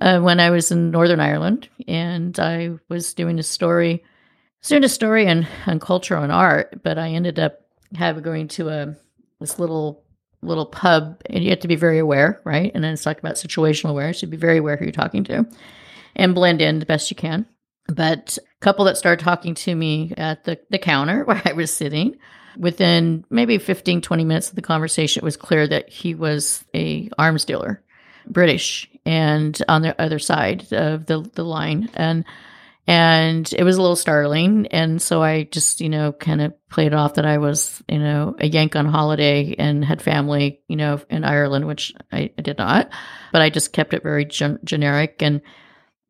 [0.00, 4.02] Uh, when I was in Northern Ireland and I was doing a story,
[4.62, 7.60] doing a story on on culture and art, but I ended up
[7.94, 8.96] having going to a
[9.40, 10.02] this little
[10.42, 12.70] little pub and you have to be very aware, right?
[12.74, 14.20] And then it's talking about situational awareness.
[14.20, 15.46] you'd be very aware who you're talking to
[16.16, 17.46] and blend in the best you can.
[17.86, 21.72] But a couple that started talking to me at the, the counter where I was
[21.72, 22.16] sitting,
[22.56, 27.10] within maybe 15, 20 minutes of the conversation, it was clear that he was a
[27.18, 27.82] arms dealer,
[28.26, 31.90] British, and on the other side of the, the line.
[31.94, 32.24] And
[32.86, 36.92] and it was a little startling and so i just you know kind of played
[36.92, 41.00] off that i was you know a yank on holiday and had family you know
[41.08, 42.90] in ireland which i, I did not
[43.32, 45.40] but i just kept it very gen- generic and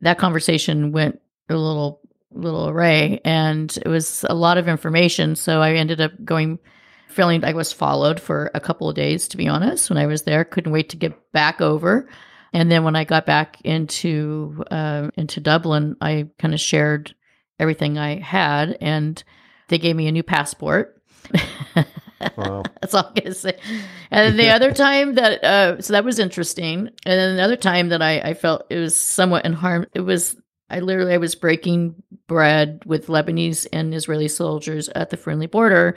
[0.05, 1.99] that conversation went a little
[2.31, 5.35] little array and it was a lot of information.
[5.35, 6.59] So i ended up going
[7.07, 9.89] feeling i was followed for a couple of days to be honest.
[9.89, 12.07] When i was there couldn't wait to get back over.
[12.53, 17.13] And then when I got back into uh, into Dublin, I kind of shared
[17.59, 19.21] everything I had, and
[19.67, 21.01] they gave me a new passport.
[22.37, 22.63] Wow.
[22.81, 23.57] That's all I'm gonna say.
[24.11, 27.89] And then the other time that uh, so that was interesting, and then another time
[27.89, 29.85] that I, I felt it was somewhat in harm.
[29.93, 30.35] It was
[30.69, 31.95] I literally I was breaking
[32.27, 35.95] bread with Lebanese and Israeli soldiers at the friendly border,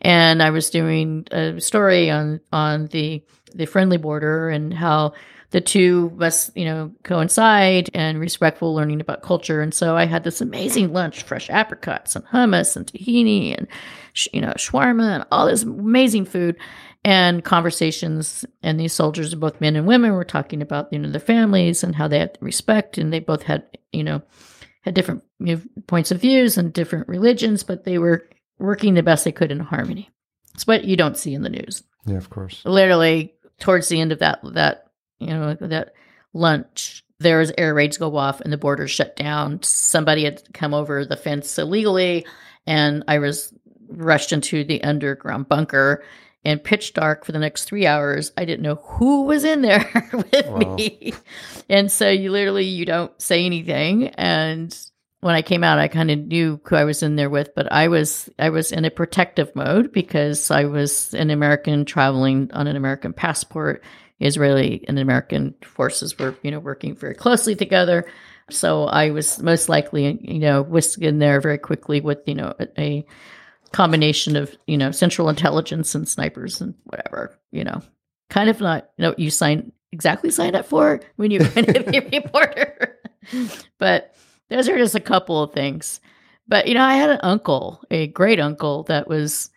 [0.00, 3.22] and I was doing a story on on the
[3.54, 5.12] the friendly border and how
[5.50, 10.24] the two must you know coincide and respectful learning about culture and so i had
[10.24, 13.66] this amazing lunch fresh apricots and hummus and tahini and
[14.12, 16.56] sh- you know shawarma and all this amazing food
[17.04, 18.44] and conversations.
[18.62, 21.94] And these soldiers, both men and women, were talking about you know their families and
[21.94, 24.22] how they had respect, and they both had you know
[24.82, 25.22] had different
[25.86, 29.60] points of views and different religions, but they were working the best they could in
[29.60, 30.10] harmony.
[30.54, 31.82] It's what you don't see in the news.
[32.06, 32.62] Yeah, of course.
[32.64, 34.89] Literally, towards the end of that that
[35.20, 35.94] you know that
[36.32, 39.62] lunch, there was air raids go off and the border shut down.
[39.62, 42.26] Somebody had come over the fence illegally,
[42.66, 43.52] and I was
[43.88, 46.02] rushed into the underground bunker
[46.44, 48.32] and pitch dark for the next three hours.
[48.36, 50.74] I didn't know who was in there with wow.
[50.76, 51.12] me.
[51.68, 54.08] And so you literally you don't say anything.
[54.08, 54.76] And
[55.20, 57.70] when I came out, I kind of knew who I was in there with, but
[57.70, 62.66] I was I was in a protective mode because I was an American traveling on
[62.66, 63.82] an American passport.
[64.20, 68.10] Israeli and American forces were, you know, working very closely together.
[68.50, 72.54] So I was most likely, you know, whisked in there very quickly with, you know,
[72.78, 73.04] a,
[73.72, 77.80] combination of you know central intelligence and snipers and whatever you know.
[78.28, 81.82] Kind of not you know you sign exactly signed up for when you're going to
[81.84, 82.98] be a reporter
[83.78, 84.14] but
[84.48, 86.00] those are just a couple of things.
[86.48, 89.50] But you know i had an uncle a great uncle that was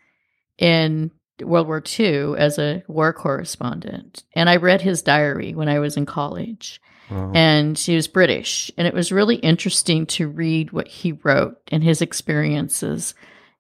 [0.59, 5.79] in world war ii as a war correspondent and i read his diary when i
[5.79, 6.79] was in college.
[7.11, 7.33] Wow.
[7.35, 11.83] and he was british and it was really interesting to read what he wrote and
[11.83, 13.13] his experiences.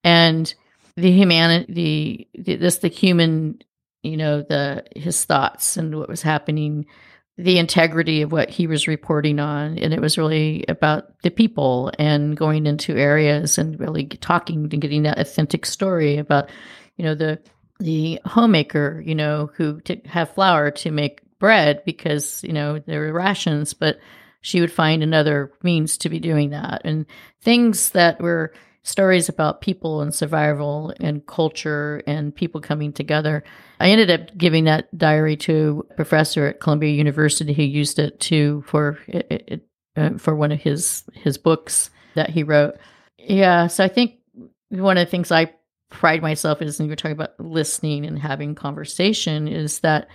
[0.03, 0.53] And
[0.95, 3.59] the humanity, the, this the human,
[4.03, 6.85] you know, the his thoughts and what was happening,
[7.37, 11.91] the integrity of what he was reporting on, and it was really about the people
[11.97, 16.49] and going into areas and really talking and getting that authentic story about,
[16.97, 17.39] you know, the
[17.83, 23.01] the homemaker, you know, who to have flour to make bread because you know there
[23.01, 23.99] were rations, but
[24.41, 27.05] she would find another means to be doing that and
[27.41, 33.43] things that were stories about people and survival and culture and people coming together.
[33.79, 38.19] I ended up giving that diary to a professor at Columbia University who used it
[38.21, 39.65] to for it,
[39.97, 42.75] uh, for one of his his books that he wrote.
[43.17, 44.15] Yeah, so I think
[44.69, 45.53] one of the things I
[45.93, 50.09] pride myself is, and you're talking about listening and having conversation, is that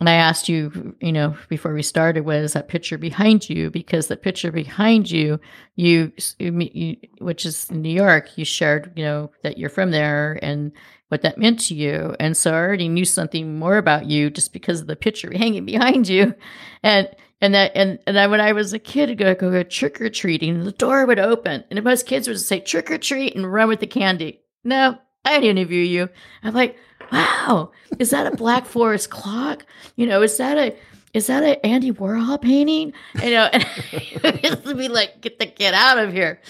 [0.00, 3.70] and I asked you, you know, before we started, was that picture behind you?
[3.70, 5.40] Because the picture behind you,
[5.76, 10.72] you, you, which is New York, you shared, you know, that you're from there and
[11.08, 12.14] what that meant to you.
[12.18, 15.64] And so I already knew something more about you just because of the picture hanging
[15.64, 16.34] behind you.
[16.82, 17.08] And
[17.40, 20.00] and that and and I, when I was a kid, I'd go, go, go trick
[20.00, 23.50] or treating, the door would open, and most kids would say trick or treat and
[23.50, 24.40] run with the candy.
[24.64, 26.08] No, I didn't interview you.
[26.42, 26.76] I'm like,
[27.10, 29.64] wow, is that a Black Forest clock?
[29.96, 30.76] You know, is that a
[31.12, 32.92] is that an Andy Warhol painting?
[33.22, 33.64] You know, and
[34.64, 36.40] to be like, get the get out of here.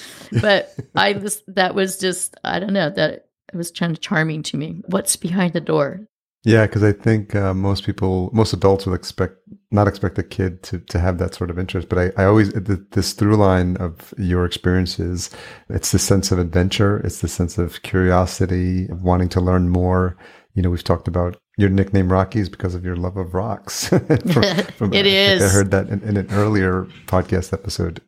[0.41, 4.43] But I was that was just I don't know that it was kind of charming
[4.45, 4.83] to me.
[4.87, 6.09] What's behind the door?
[6.47, 9.37] Yeah, because I think uh, most people, most adults would expect
[9.71, 11.89] not expect a kid to to have that sort of interest.
[11.89, 15.31] But I, I always this through line of your experiences,
[15.71, 20.17] it's the sense of adventure, it's the sense of curiosity, of wanting to learn more.
[20.55, 23.89] You know, we've talked about your nickname Rockies because of your love of rocks.
[23.89, 24.07] from,
[24.77, 25.43] from, it I, is.
[25.43, 28.01] I heard that in, in, an earlier podcast episode,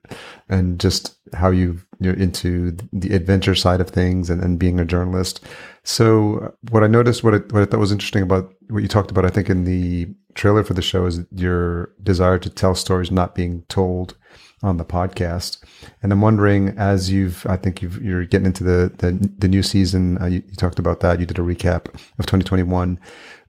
[0.48, 4.84] and just how you you're into the adventure side of things and, and being a
[4.84, 5.44] journalist.
[5.84, 9.10] So what I noticed, what I, what I thought was interesting about what you talked
[9.10, 13.10] about, I think in the trailer for the show is your desire to tell stories
[13.10, 14.16] not being told
[14.62, 15.58] on the podcast.
[16.02, 19.62] And I'm wondering, as you've, I think you are getting into the the, the new
[19.62, 20.20] season.
[20.20, 21.20] Uh, you, you, talked about that.
[21.20, 21.86] You did a recap
[22.18, 22.98] of 2021.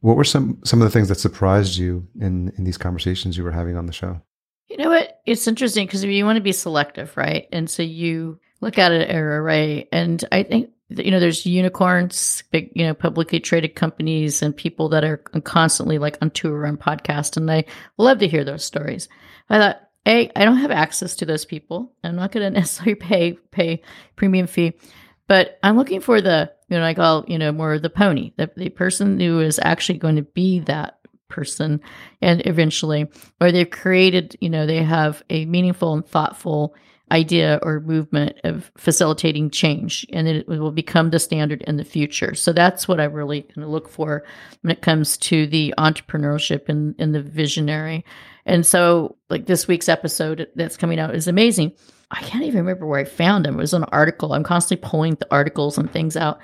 [0.02, 3.44] What were some some of the things that surprised you in in these conversations you
[3.44, 4.22] were having on the show?
[4.68, 5.22] You know what?
[5.26, 7.48] It's interesting because you want to be selective, right?
[7.52, 12.72] And so you look at an array, and I think you know there's unicorns, big
[12.76, 17.38] you know publicly traded companies, and people that are constantly like on tour on podcast,
[17.38, 17.66] and I
[17.98, 19.08] love to hear those stories.
[19.50, 21.94] I thought a, I don't have access to those people.
[22.04, 23.82] I'm not going to necessarily pay pay
[24.16, 24.74] premium fee,
[25.28, 28.52] but I'm looking for the you know I call you know more the pony, the
[28.56, 31.00] the person who is actually going to be that
[31.30, 31.82] person,
[32.22, 33.10] and eventually,
[33.42, 36.76] or they've created you know they have a meaningful and thoughtful
[37.12, 42.36] idea or movement of facilitating change and it will become the standard in the future.
[42.36, 44.26] So that's what i really kind of look for
[44.62, 48.04] when it comes to the entrepreneurship and, and the visionary.
[48.46, 51.74] And so like this week's episode that's coming out is amazing
[52.12, 55.16] i can't even remember where i found him it was an article i'm constantly pulling
[55.16, 56.40] the articles and things out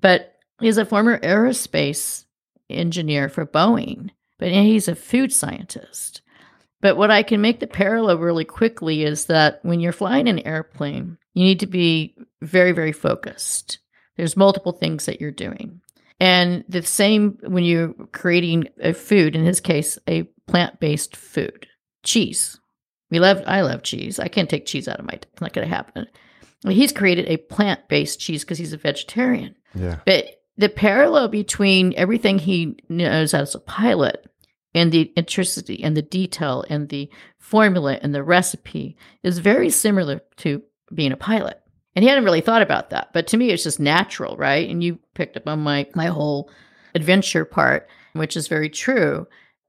[0.00, 2.24] but he's a former aerospace
[2.70, 6.22] engineer for boeing but he's a food scientist
[6.80, 10.46] but what I can make the parallel really quickly is that when you're flying an
[10.46, 13.78] airplane, you need to be very, very focused.
[14.16, 15.80] There's multiple things that you're doing.
[16.20, 21.66] And the same when you're creating a food, in his case, a plant based food,
[22.04, 22.58] cheese.
[23.10, 24.18] We love, I love cheese.
[24.18, 26.06] I can't take cheese out of my, it's not going to happen.
[26.66, 29.54] He's created a plant based cheese because he's a vegetarian.
[29.74, 30.00] Yeah.
[30.04, 34.26] But the parallel between everything he knows as a pilot
[34.74, 40.20] and the intricacy and the detail and the formula and the recipe is very similar
[40.38, 41.60] to being a pilot.
[41.94, 43.12] And he hadn't really thought about that.
[43.12, 44.68] But to me, it's just natural, right?
[44.68, 46.50] And you picked up on my my whole
[46.94, 49.26] adventure part, which is very true.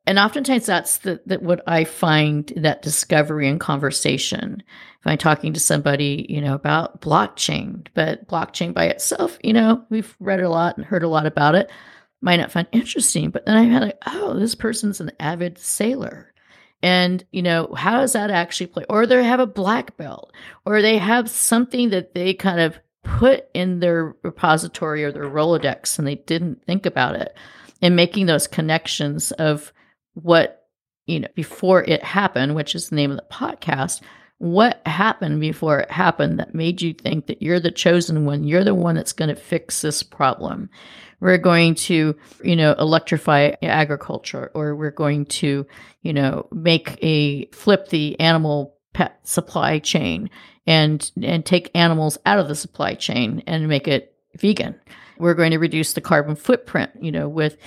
[0.09, 4.63] And oftentimes that's the, that what I find that discovery and conversation.
[4.99, 9.85] If I'm talking to somebody, you know, about blockchain, but blockchain by itself, you know,
[9.91, 11.69] we've read a lot and heard a lot about it,
[12.21, 13.29] might not find interesting.
[13.29, 16.33] But then I had like, oh, this person's an avid sailor.
[16.81, 18.85] And, you know, how does that actually play?
[18.89, 20.33] Or they have a black belt,
[20.65, 25.99] or they have something that they kind of put in their repository or their Rolodex
[25.99, 27.37] and they didn't think about it.
[27.79, 29.71] And making those connections of
[30.23, 30.67] what,
[31.05, 34.01] you know, before it happened, which is the name of the podcast,
[34.39, 38.45] what happened before it happened that made you think that you're the chosen one?
[38.45, 40.69] You're the one that's going to fix this problem.
[41.19, 45.67] We're going to, you know, electrify agriculture, or we're going to,
[46.01, 50.29] you know, make a flip the animal pet supply chain
[50.65, 54.79] and and take animals out of the supply chain and make it vegan.
[55.17, 57.57] We're going to reduce the carbon footprint, you know, with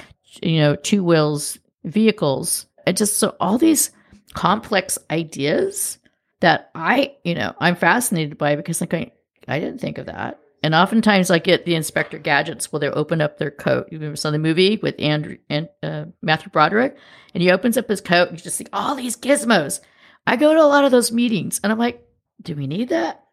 [0.42, 2.66] you know two wheels vehicles.
[2.86, 3.90] And just so all these
[4.34, 5.98] complex ideas
[6.40, 9.10] that I, you know, I'm fascinated by because I'm going,
[9.46, 10.38] I didn't think of that.
[10.64, 13.88] And oftentimes I get the Inspector Gadgets will they open up their coat.
[13.90, 16.96] You ever saw the movie with Andrew and uh, Matthew Broderick?
[17.34, 19.80] And he opens up his coat and you just see all these gizmos.
[20.26, 22.06] I go to a lot of those meetings and I'm like,
[22.40, 23.24] do we need that?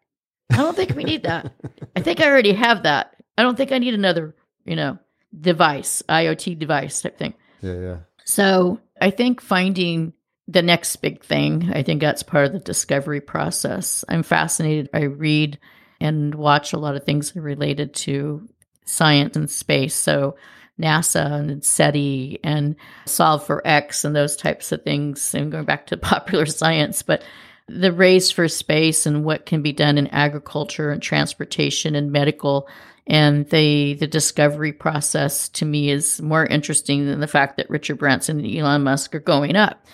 [0.51, 1.51] I don't think we need that.
[1.95, 3.15] I think I already have that.
[3.37, 4.35] I don't think I need another,
[4.65, 4.97] you know,
[5.39, 7.35] device, IoT device type thing.
[7.61, 7.97] Yeah, yeah.
[8.29, 10.13] So I think finding
[10.47, 14.05] the next big thing, I think that's part of the discovery process.
[14.07, 14.87] I'm fascinated.
[14.93, 15.57] I read
[15.99, 18.47] and watch a lot of things related to
[18.85, 19.95] science and space.
[19.95, 20.35] So
[20.79, 22.75] NASA and SETI and
[23.07, 25.33] Solve for X and those types of things.
[25.33, 27.23] And going back to popular science, but
[27.67, 32.69] the race for space and what can be done in agriculture and transportation and medical
[33.09, 37.97] and the the discovery process to me is more interesting than the fact that Richard
[37.97, 39.85] Branson and Elon Musk are going up.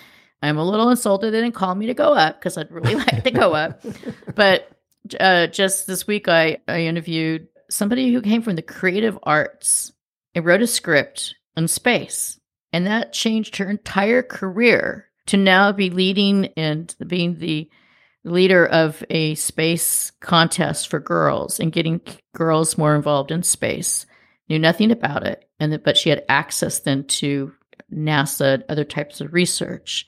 [0.42, 3.24] I'm a little insulted they didn't call me to go up because I'd really like
[3.24, 3.82] to go up.
[4.34, 4.70] But
[5.18, 9.92] uh, just this week, I, I interviewed somebody who came from the creative arts
[10.34, 12.38] and wrote a script in space.
[12.72, 17.70] And that changed her entire career to now be leading and being the
[18.30, 22.00] leader of a space contest for girls and getting
[22.34, 24.06] girls more involved in space.
[24.48, 27.52] Knew nothing about it, and that, but she had access then to
[27.92, 30.06] NASA and other types of research.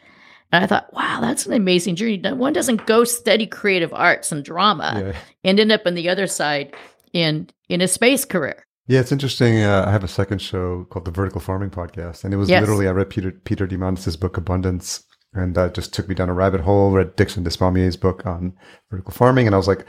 [0.52, 2.20] And I thought, wow, that's an amazing journey.
[2.22, 5.16] One doesn't go study creative arts and drama Yeah.
[5.44, 6.74] and end up on the other side
[7.12, 8.64] in in a space career.
[8.86, 9.60] Yeah, it's interesting.
[9.62, 12.60] Uh, I have a second show called the Vertical Farming Podcast, and it was Yes.
[12.62, 15.02] literally I read Peter Peter Diamandis' book Abundance,
[15.38, 16.90] and that just took me down a rabbit hole.
[16.90, 18.52] Read Dickson Despommiers' book on
[18.90, 19.86] vertical farming, and I was like,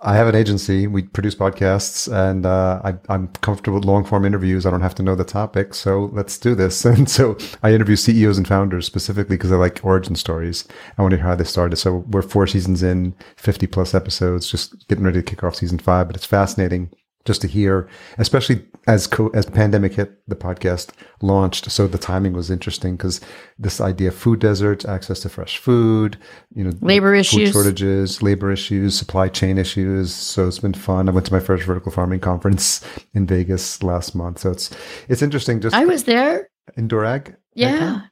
[0.00, 0.86] I have an agency.
[0.86, 4.66] We produce podcasts, and uh, I, I'm comfortable with long form interviews.
[4.66, 6.84] I don't have to know the topic, so let's do this.
[6.94, 10.66] And so I interview CEOs and founders specifically because I like origin stories.
[10.98, 11.76] I want to hear how they started.
[11.76, 15.78] So we're four seasons in, 50 plus episodes, just getting ready to kick off season
[15.78, 16.06] five.
[16.06, 16.90] But it's fascinating
[17.24, 20.90] just to hear, especially as co- as pandemic hit, the podcast
[21.22, 21.70] launched.
[21.70, 23.20] So the timing was interesting because
[23.58, 26.18] this idea of food deserts, access to fresh food,
[26.54, 27.52] you know, Labor food issues.
[27.52, 30.12] shortages, labor issues, supply chain issues.
[30.14, 31.08] So it's been fun.
[31.08, 34.40] I went to my first vertical farming conference in Vegas last month.
[34.40, 34.70] So it's
[35.08, 35.60] it's interesting.
[35.60, 36.50] Just I was there.
[36.76, 37.36] in ag.
[37.54, 38.02] Yeah.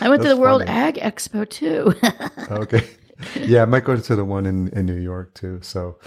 [0.00, 0.78] I went to That's the World funny.
[0.78, 1.94] Ag Expo too.
[2.50, 2.88] okay.
[3.40, 5.60] Yeah, I might go to the one in, in New York too.
[5.62, 5.98] So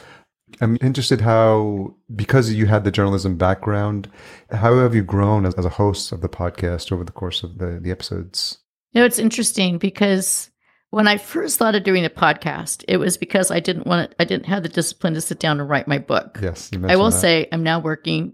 [0.62, 4.10] I'm interested how, because you had the journalism background,
[4.52, 7.58] how have you grown as, as a host of the podcast over the course of
[7.58, 8.60] the, the episodes?
[8.92, 10.50] You know, it's interesting because
[10.92, 14.16] when I first thought of doing a podcast, it was because I didn't want to,
[14.20, 16.40] I didn't have the discipline to sit down and write my book.
[16.42, 17.20] Yes, you I will that.
[17.20, 18.34] say I'm now working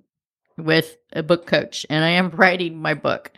[0.57, 3.31] with a book coach and I am writing my book.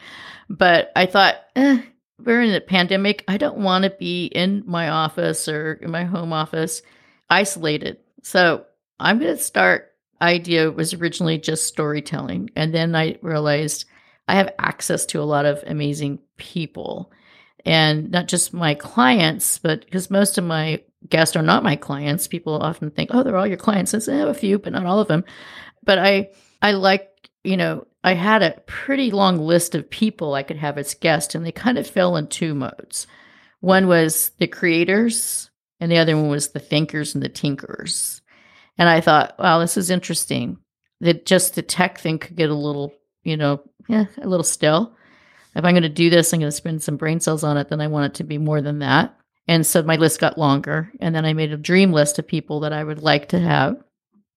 [0.50, 1.82] But I thought, eh,
[2.20, 3.24] we're in a pandemic.
[3.28, 6.82] I don't want to be in my office or in my home office
[7.30, 8.00] isolated.
[8.24, 8.66] So
[9.00, 9.92] I'm going to start.
[10.22, 12.50] Idea was originally just storytelling.
[12.56, 13.86] And then I realized
[14.28, 17.12] I have access to a lot of amazing people
[17.66, 22.28] and not just my clients, but because most of my guests are not my clients.
[22.28, 23.94] People often think, oh, they're all your clients.
[23.94, 25.24] I say, I have a few, but not all of them.
[25.84, 26.30] But I,
[26.62, 27.10] I like,
[27.44, 31.36] you know, I had a pretty long list of people I could have as guests,
[31.36, 33.08] and they kind of fell in two modes.
[33.62, 38.22] One was the creators, and the other one was the thinkers and the tinkers.
[38.78, 40.58] And I thought, wow, this is interesting.
[41.02, 42.94] That just the tech thing could get a little,
[43.24, 44.96] you know, yeah, a little still.
[45.56, 47.70] If I'm going to do this, I'm going to spend some brain cells on it,
[47.70, 49.16] then I want it to be more than that.
[49.48, 50.92] And so my list got longer.
[51.00, 53.78] And then I made a dream list of people that I would like to have,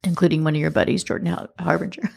[0.03, 2.11] including one of your buddies, Jordan Harbinger.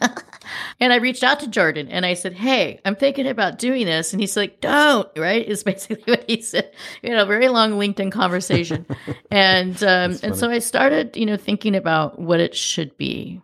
[0.78, 4.12] and I reached out to Jordan and I said, Hey, I'm thinking about doing this.
[4.12, 5.46] And he's like, Don't, right?
[5.46, 6.72] Is basically what he said.
[7.02, 8.86] You know, very long LinkedIn conversation.
[9.30, 13.40] and um, and so I started, you know, thinking about what it should be.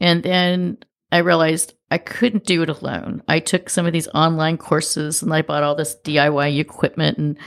[0.00, 0.78] And then
[1.12, 3.22] I realized I couldn't do it alone.
[3.26, 7.38] I took some of these online courses and I bought all this DIY equipment and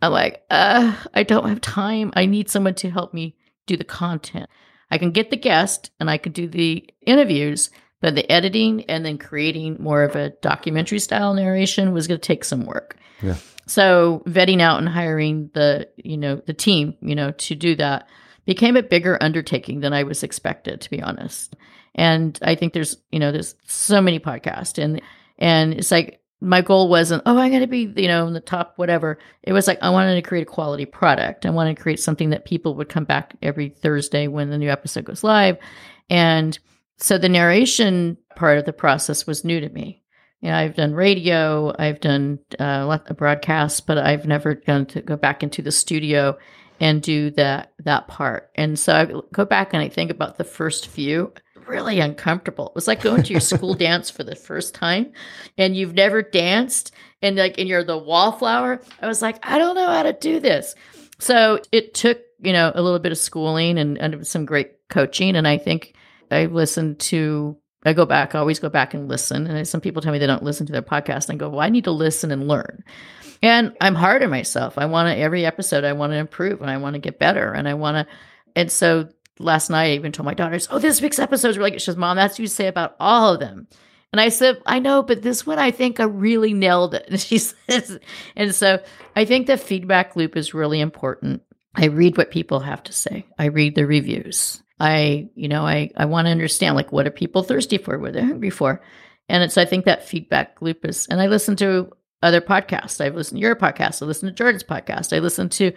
[0.00, 2.12] I'm like, uh, I don't have time.
[2.16, 3.36] I need someone to help me
[3.66, 4.48] do the content.
[4.90, 7.70] I can get the guest and I can do the interviews,
[8.02, 12.26] but the editing and then creating more of a documentary style narration was going to
[12.26, 12.96] take some work.
[13.22, 13.36] Yeah.
[13.66, 18.08] So vetting out and hiring the, you know, the team, you know, to do that
[18.44, 21.54] became a bigger undertaking than I was expected, to be honest.
[21.94, 25.00] And I think there's, you know, there's so many podcasts and
[25.38, 28.72] and it's like my goal wasn't, oh, going to be, you know, in the top
[28.76, 29.20] whatever.
[29.44, 31.46] It was like I wanted to create a quality product.
[31.46, 34.70] I wanted to create something that people would come back every Thursday when the new
[34.70, 35.56] episode goes live.
[36.10, 36.58] And
[36.98, 40.02] so the narration part of the process was new to me.
[40.40, 45.00] You know, I've done radio, I've done uh, a broadcast, but I've never done to
[45.00, 46.36] go back into the studio
[46.80, 48.50] and do that that part.
[48.56, 51.32] And so I go back and I think about the first few
[51.66, 52.68] really uncomfortable.
[52.68, 55.12] It was like going to your school dance for the first time
[55.56, 58.82] and you've never danced and like and you're the wallflower.
[59.00, 60.74] I was like, I don't know how to do this.
[61.18, 65.36] So it took, you know, a little bit of schooling and, and some great coaching.
[65.36, 65.94] And I think
[66.32, 69.46] I listen to I go back, I always go back and listen.
[69.46, 71.60] And some people tell me they don't listen to their podcast and I go, Well,
[71.60, 72.84] I need to listen and learn.
[73.42, 74.78] And I'm hard on myself.
[74.78, 77.52] I want to every episode I want to improve and I want to get better
[77.52, 78.14] and I want to
[78.54, 79.08] and so
[79.38, 81.86] last night I even told my daughters, "Oh, this week's episodes were like, good." She
[81.86, 83.66] says, "Mom, that's what you say about all of them."
[84.12, 87.20] And I said, "I know, but this one I think I really nailed it." And
[87.20, 87.98] she says,
[88.36, 88.80] and so
[89.16, 91.42] I think the feedback loop is really important.
[91.74, 93.26] I read what people have to say.
[93.38, 94.62] I read the reviews.
[94.82, 98.12] I, you know, I I want to understand like what are people thirsty for, what
[98.12, 98.32] they're mm-hmm.
[98.32, 98.82] hungry for,
[99.28, 101.06] and it's I think that feedback loop is.
[101.06, 103.00] And I listen to other podcasts.
[103.00, 104.02] I've listened to your podcast.
[104.02, 105.16] I listen to Jordan's podcast.
[105.16, 105.70] I listen to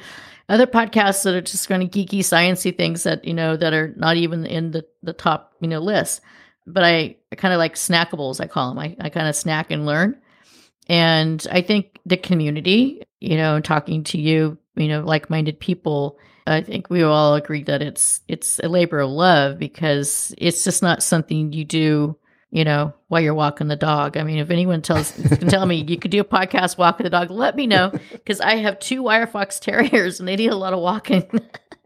[0.49, 3.93] other podcasts that are just kind of geeky, sciency things that you know that are
[3.95, 6.21] not even in the the top you know list.
[6.65, 8.41] But I, I kind of like snackables.
[8.41, 8.79] I call them.
[8.79, 10.19] I, I kind of snack and learn.
[10.87, 16.17] And I think the community, you know, talking to you, you know, like minded people,
[16.47, 20.83] I think we all agree that it's it's a labor of love because it's just
[20.83, 22.17] not something you do
[22.55, 24.15] you know, while you're walking the dog.
[24.15, 27.09] I mean, if anyone tells can tell me you could do a podcast walking the
[27.09, 30.55] dog, let me know because I have two wire fox terriers and they need a
[30.55, 31.29] lot of walking.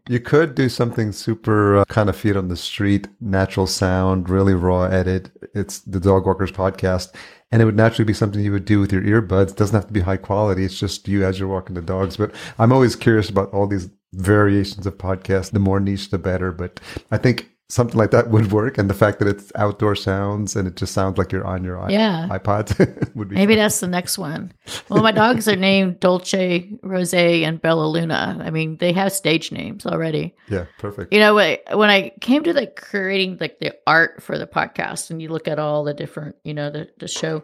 [0.08, 4.54] you could do something super uh, kind of feet on the street, natural sound, really
[4.54, 5.32] raw edit.
[5.56, 7.16] It's the Dog Walkers podcast.
[7.52, 9.50] And it would naturally be something you would do with your earbuds.
[9.50, 10.64] It doesn't have to be high quality.
[10.64, 12.16] It's just you as you're walking the dogs.
[12.16, 15.50] But I'm always curious about all these variations of podcasts.
[15.50, 16.52] The more niche, the better.
[16.52, 16.78] But
[17.10, 20.66] I think something like that would work and the fact that it's outdoor sounds and
[20.66, 22.26] it just sounds like you're on your yeah.
[22.30, 22.68] ipod
[23.14, 23.58] would be maybe fun.
[23.58, 24.52] that's the next one.
[24.88, 28.40] Well my dogs are named dolce rose and bella luna.
[28.42, 30.34] I mean they have stage names already.
[30.48, 31.12] Yeah perfect.
[31.12, 35.22] You know when i came to like creating like the art for the podcast and
[35.22, 37.42] you look at all the different you know the, the show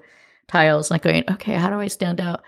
[0.49, 2.43] tiles like going okay how do i stand out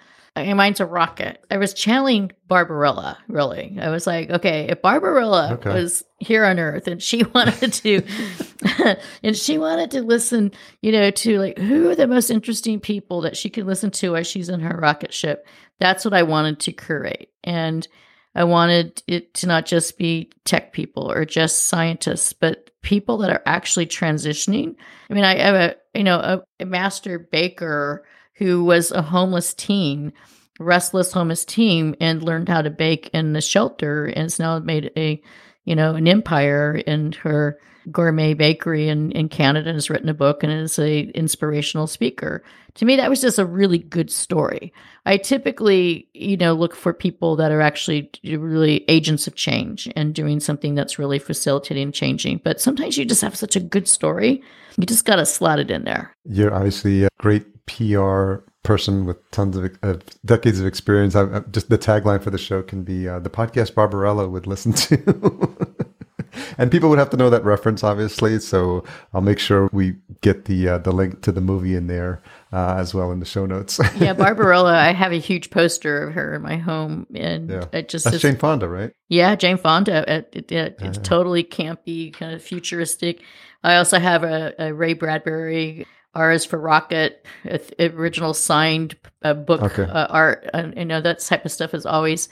[0.55, 1.45] mine's a rocket.
[1.51, 3.79] I was channeling Barbarella, really.
[3.81, 5.73] I was like, okay, if Barbarella okay.
[5.73, 8.03] was here on Earth and she wanted to,
[9.23, 13.23] and she wanted to listen, you know, to like who are the most interesting people
[13.23, 15.47] that she could listen to as she's in her rocket ship,
[15.79, 17.87] that's what I wanted to curate, And
[18.35, 23.31] I wanted it to not just be tech people or just scientists, but people that
[23.31, 24.77] are actually transitioning.
[25.11, 28.05] I mean, I have a, you know, a, a master baker
[28.39, 30.13] who was a homeless teen,
[30.61, 34.93] restless homeless teen, and learned how to bake in the shelter and has now made
[34.97, 35.21] a,
[35.65, 37.59] you know, an empire in her
[37.91, 42.45] gourmet bakery in, in Canada and has written a book and is a inspirational speaker.
[42.75, 44.73] To me, that was just a really good story.
[45.05, 50.15] I typically, you know, look for people that are actually really agents of change and
[50.15, 52.41] doing something that's really facilitating changing.
[52.45, 54.43] But sometimes you just have such a good story,
[54.77, 56.15] you just got to slot it in there.
[56.25, 59.95] You're obviously a great PR person with tons of uh,
[60.25, 61.15] decades of experience.
[61.15, 64.47] I, I, just the tagline for the show can be uh, the podcast Barbarella would
[64.47, 65.57] listen to.
[66.59, 68.39] and people would have to know that reference, obviously.
[68.41, 72.21] So I'll make sure we get the uh, the link to the movie in there
[72.53, 73.81] uh, as well in the show notes.
[73.99, 74.75] yeah, Barbarella.
[74.77, 77.65] I have a huge poster of her in my home, and Yeah.
[77.73, 78.93] it just That's is- Jane Fonda, right?
[79.09, 80.05] Yeah, Jane Fonda.
[80.13, 81.03] It, it, it- it's Uh.
[81.03, 83.23] totally campy, kind of futuristic.
[83.65, 87.27] I also have a, a Ray Bradbury R is for Rocket,
[87.79, 89.83] original signed uh, book Okay.
[89.85, 90.49] uh, art.
[90.53, 92.29] And, you know, that type of stuff is always.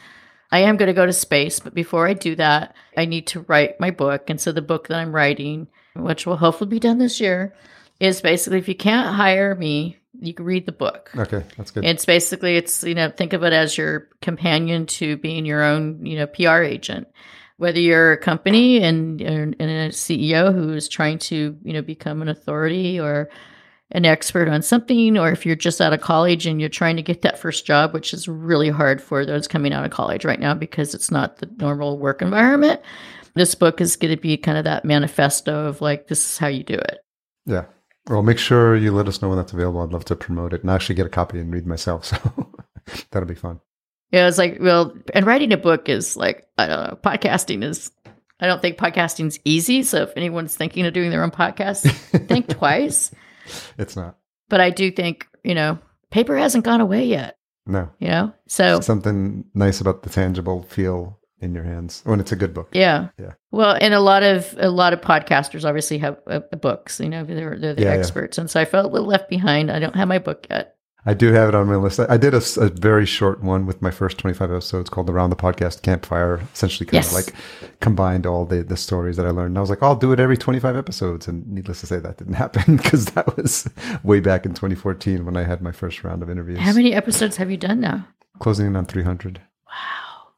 [0.52, 3.40] I am going to go to space, but before I do that, I need to
[3.48, 4.30] write my book.
[4.30, 5.66] And so the book that I'm writing,
[5.96, 7.54] which will hopefully be done this year,
[7.98, 11.10] is basically if you can't hire me, you can read the book.
[11.16, 11.84] Okay, that's good.
[11.84, 16.06] It's basically it's you know think of it as your companion to being your own
[16.06, 17.08] you know PR agent.
[17.58, 22.28] Whether you're a company and, and a CEO who's trying to you know become an
[22.28, 23.30] authority or
[23.92, 27.02] an expert on something, or if you're just out of college and you're trying to
[27.02, 30.40] get that first job, which is really hard for those coming out of college right
[30.40, 32.80] now because it's not the normal work environment.
[33.34, 36.48] This book is going to be kind of that manifesto of like this is how
[36.48, 36.98] you do it.
[37.44, 37.64] yeah.
[38.08, 39.80] Well, make sure you let us know when that's available.
[39.80, 42.12] I'd love to promote it and actually get a copy and read myself.
[42.86, 43.58] So that'll be fun.
[44.12, 47.90] Yeah, it's like, well, and writing a book is like, I don't know, podcasting is,
[48.38, 49.82] I don't think podcasting's easy.
[49.82, 51.90] So if anyone's thinking of doing their own podcast,
[52.28, 53.10] think twice.
[53.78, 54.16] It's not.
[54.48, 55.78] But I do think, you know,
[56.10, 57.36] paper hasn't gone away yet,
[57.66, 57.90] No.
[57.98, 58.32] you know?
[58.46, 62.68] So, Something nice about the tangible feel in your hands when it's a good book.
[62.72, 63.08] yeah.
[63.18, 63.32] Yeah.
[63.50, 67.24] Well, and a lot of, a lot of podcasters obviously have uh, books, you know,
[67.24, 67.98] they're, they're the Yeah, yeah.
[67.98, 68.38] experts.
[68.38, 69.70] And so I felt a little left behind.
[69.70, 70.75] I don't have my book yet.
[71.08, 72.00] I do have it on my list.
[72.00, 72.40] I did a,
[72.70, 76.94] very short one with my first 25 episodes called Around the Podcast Campfire, essentially kind
[77.04, 77.08] Yes.
[77.08, 77.34] of like
[77.80, 79.50] combined all the, the stories that I learned.
[79.50, 81.28] And I was like, I'll do it every 25 episodes.
[81.28, 83.68] And needless to say, that didn't happen because that was
[84.02, 86.58] way back in 2014 when I had my first round of interviews.
[86.58, 88.06] How many episodes have you done now?
[88.40, 89.40] Closing in on 300.
[89.66, 89.72] Wow.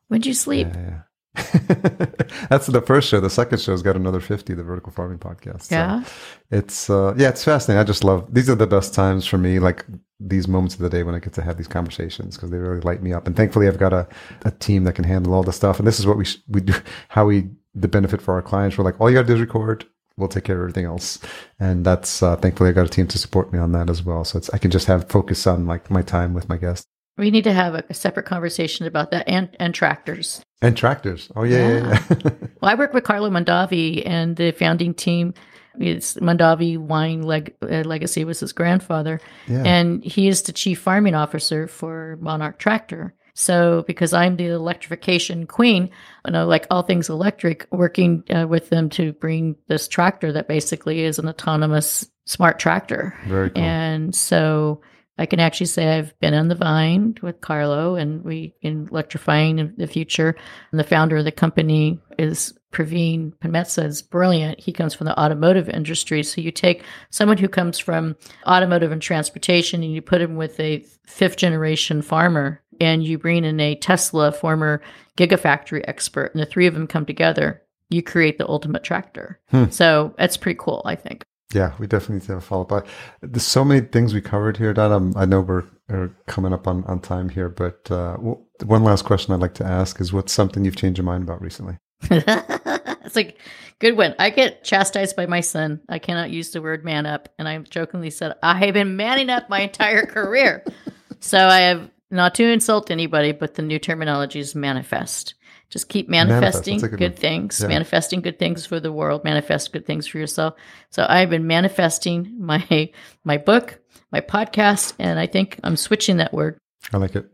[0.08, 0.68] When'd you sleep?
[0.74, 1.00] Yeah, yeah.
[2.50, 3.20] That's the first show.
[3.20, 5.62] The second show's got another 50, the Vertical Farming Podcast.
[5.62, 6.04] So Yeah.
[6.50, 7.80] it's, uh, yeah, it's fascinating.
[7.80, 9.84] I just love, these are the best times for me, like
[10.20, 12.80] these moments of the day when I get to have these conversations because they really
[12.80, 13.26] light me up.
[13.26, 14.08] And thankfully I've got a,
[14.44, 15.78] a team that can handle all the stuff.
[15.78, 16.74] And this is what we, sh- we do,
[17.08, 18.76] how we, the benefit for our clients.
[18.76, 19.86] We're like, all you gotta do is record.
[20.16, 21.20] We'll take care of everything else.
[21.60, 24.24] And that's, uh, thankfully I got a team to support me on that as well.
[24.24, 26.84] So it's, I can just have focus on like my time with my guests
[27.16, 30.42] We need to have a, a separate conversation about that and, and tractors.
[30.62, 31.30] and tractors.
[31.36, 31.68] Oh yeah.
[31.68, 32.04] Yeah.
[32.10, 32.30] yeah.
[32.60, 35.32] Well, I work with Carlo Mondavi and the founding team.
[35.78, 39.62] It's Mondavi Wine Leg- uh, Legacy was his grandfather, yeah.
[39.64, 43.14] and he is the chief farming officer for Monarch Tractor.
[43.34, 45.90] So, because I'm the electrification queen,
[46.26, 50.48] you know, like all things electric, working uh, with them to bring this tractor that
[50.48, 53.16] basically is an autonomous smart tractor.
[53.26, 53.62] Very cool.
[53.62, 54.80] And so
[55.18, 59.74] I can actually say I've been on the vine with Carlo and we in electrifying
[59.76, 60.36] the future.
[60.70, 64.60] And the founder of the company is Praveen Penmetsa is brilliant.
[64.60, 66.22] He comes from the automotive industry.
[66.22, 68.16] So you take someone who comes from
[68.46, 73.44] automotive and transportation and you put him with a fifth generation farmer and you bring
[73.44, 74.80] in a Tesla former
[75.16, 79.40] gigafactory expert and the three of them come together, you create the ultimate tractor.
[79.50, 79.70] Hmm.
[79.70, 81.24] So that's pretty cool, I think.
[81.54, 82.86] Yeah, we definitely need to have a follow up.
[83.22, 84.78] There's so many things we covered here.
[84.78, 88.84] Um, I know we're, are coming up on, on time here, but uh, w- one
[88.84, 91.78] last question I'd like to ask is what's something you've changed your mind about recently?
[92.10, 93.38] it's like
[93.78, 94.14] good one.
[94.18, 95.80] I get chastised by my son.
[95.88, 99.30] I cannot use the word man up, and I jokingly said I have been manning
[99.30, 100.64] up my entire career.
[101.20, 105.34] So I have not to insult anybody, but the new terminology is manifest.
[105.70, 107.68] Just keep manifesting a good good, things, Yeah.
[107.68, 110.54] manifesting good things for the world, manifest good things for yourself.
[110.90, 112.90] So I've been manifesting my
[113.24, 116.58] my book, my podcast, and I think I'm switching that word.
[116.92, 117.30] I like it.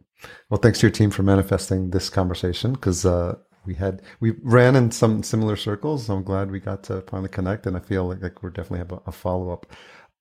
[0.50, 4.74] Well, thanks to your team for manifesting this conversation because uh, we had we ran
[4.74, 6.08] in some similar circles.
[6.08, 8.92] I'm glad we got to finally connect, and I feel like, like we're definitely have
[8.92, 9.66] a, a follow up.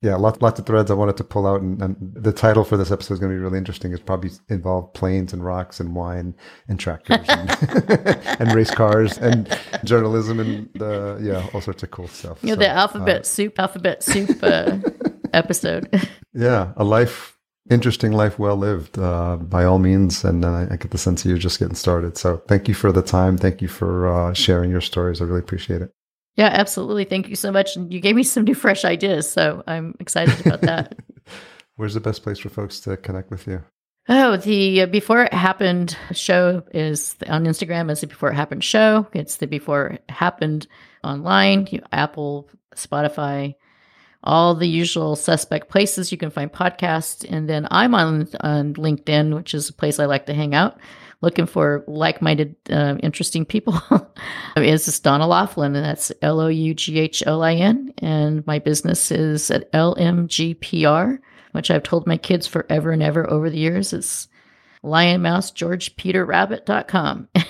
[0.04, 2.76] Yeah, lots lots of threads I wanted to pull out, and, and the title for
[2.76, 3.94] this episode is going to be really interesting.
[3.94, 6.36] It's probably involve planes and rocks and wine
[6.68, 7.50] and tractors and,
[8.42, 12.38] and race cars and journalism and uh, yeah, all sorts of cool stuff.
[12.42, 14.80] Yeah, So, the uh, alphabet soup, alphabet soup uh,
[15.34, 15.88] episode.
[16.34, 17.38] yeah, a life,
[17.70, 20.26] interesting life, well lived, uh, by all means.
[20.26, 22.18] And uh, I get the sense that you're just getting started.
[22.18, 23.38] So thank you for the time.
[23.38, 25.22] Thank you for uh, sharing your stories.
[25.22, 25.94] I really appreciate it.
[26.36, 27.06] Yeah, absolutely.
[27.06, 27.76] Thank you so much.
[27.76, 30.98] And you gave me some new fresh ideas, so I'm excited about that.
[31.76, 33.64] Where's the best place for folks to connect with you?
[34.10, 38.64] oh, the uh, Before It Happened show is on Instagram as the Before It Happened
[38.64, 39.08] show.
[39.14, 40.68] It's the Before It Happened
[41.04, 43.56] online, you, Apple, Spotify,
[44.24, 47.26] all the usual suspect places you can find podcasts.
[47.30, 50.80] And then I'm on, on LinkedIn, which is a place I like to hang out,
[51.24, 53.82] looking for like minded, uh, interesting people.
[54.58, 57.94] is this Donna Loughlin, and that's L O U G H L I N.
[58.00, 61.18] And my business is at LMGPR,
[61.54, 63.94] which I've told my kids forever and ever over the years.
[63.94, 64.28] It's
[64.84, 67.30] lion mouse george peter rabbit.com.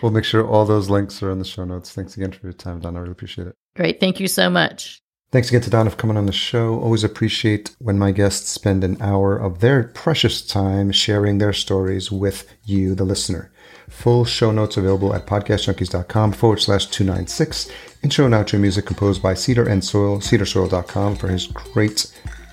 [0.00, 1.92] we'll make sure all those links are in the show notes.
[1.92, 2.98] Thanks again for your time, Donna.
[2.98, 3.56] I really appreciate it.
[3.74, 4.00] Great.
[4.00, 5.02] Thank you so much.
[5.36, 6.80] Thanks again to Donna for coming on the show.
[6.80, 12.10] Always appreciate when my guests spend an hour of their precious time sharing their stories
[12.10, 13.50] with you, the listener.
[13.90, 17.70] Full show notes available at podcastjunkies.com forward slash 296.
[18.02, 22.10] Intro and outro music composed by Cedar and Soil, cedarsoil.com for his great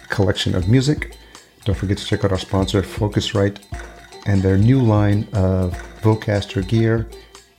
[0.09, 1.15] collection of music.
[1.63, 3.63] Don't forget to check out our sponsor, Focusrite,
[4.25, 5.71] and their new line of
[6.01, 7.07] Vocaster gear.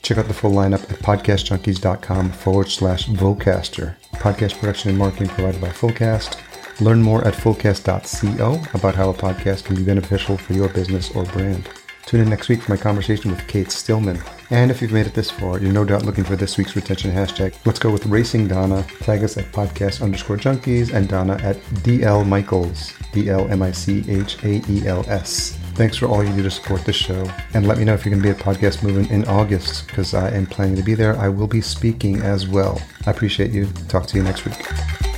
[0.05, 3.97] Check out the full lineup at podcastjunkies.com forward slash Vocaster.
[4.13, 6.39] Podcast production and marketing provided by Fullcast.
[6.83, 11.25] Learn more at fullcast.co about how a podcast can be beneficial for your business or
[11.25, 11.71] brand.
[12.05, 14.21] Tune in next week for my conversation with Kate Stillman.
[14.51, 17.11] And if you've made it this far, you're no doubt looking for this week's retention
[17.11, 17.55] hashtag.
[17.65, 18.83] Let's go with Racing Donna.
[19.01, 22.93] Tag us at podcast underscore junkies and Donna at DL Michaels.
[23.15, 25.59] D L M I C H A E L S.
[25.75, 27.29] Thanks for all you do to support this show.
[27.53, 30.15] And let me know if you're going to be at Podcast Movement in August, because
[30.15, 31.17] I am planning to be there.
[31.17, 32.81] I will be speaking as well.
[33.07, 33.67] I appreciate you.
[33.89, 35.14] Talk to you next week.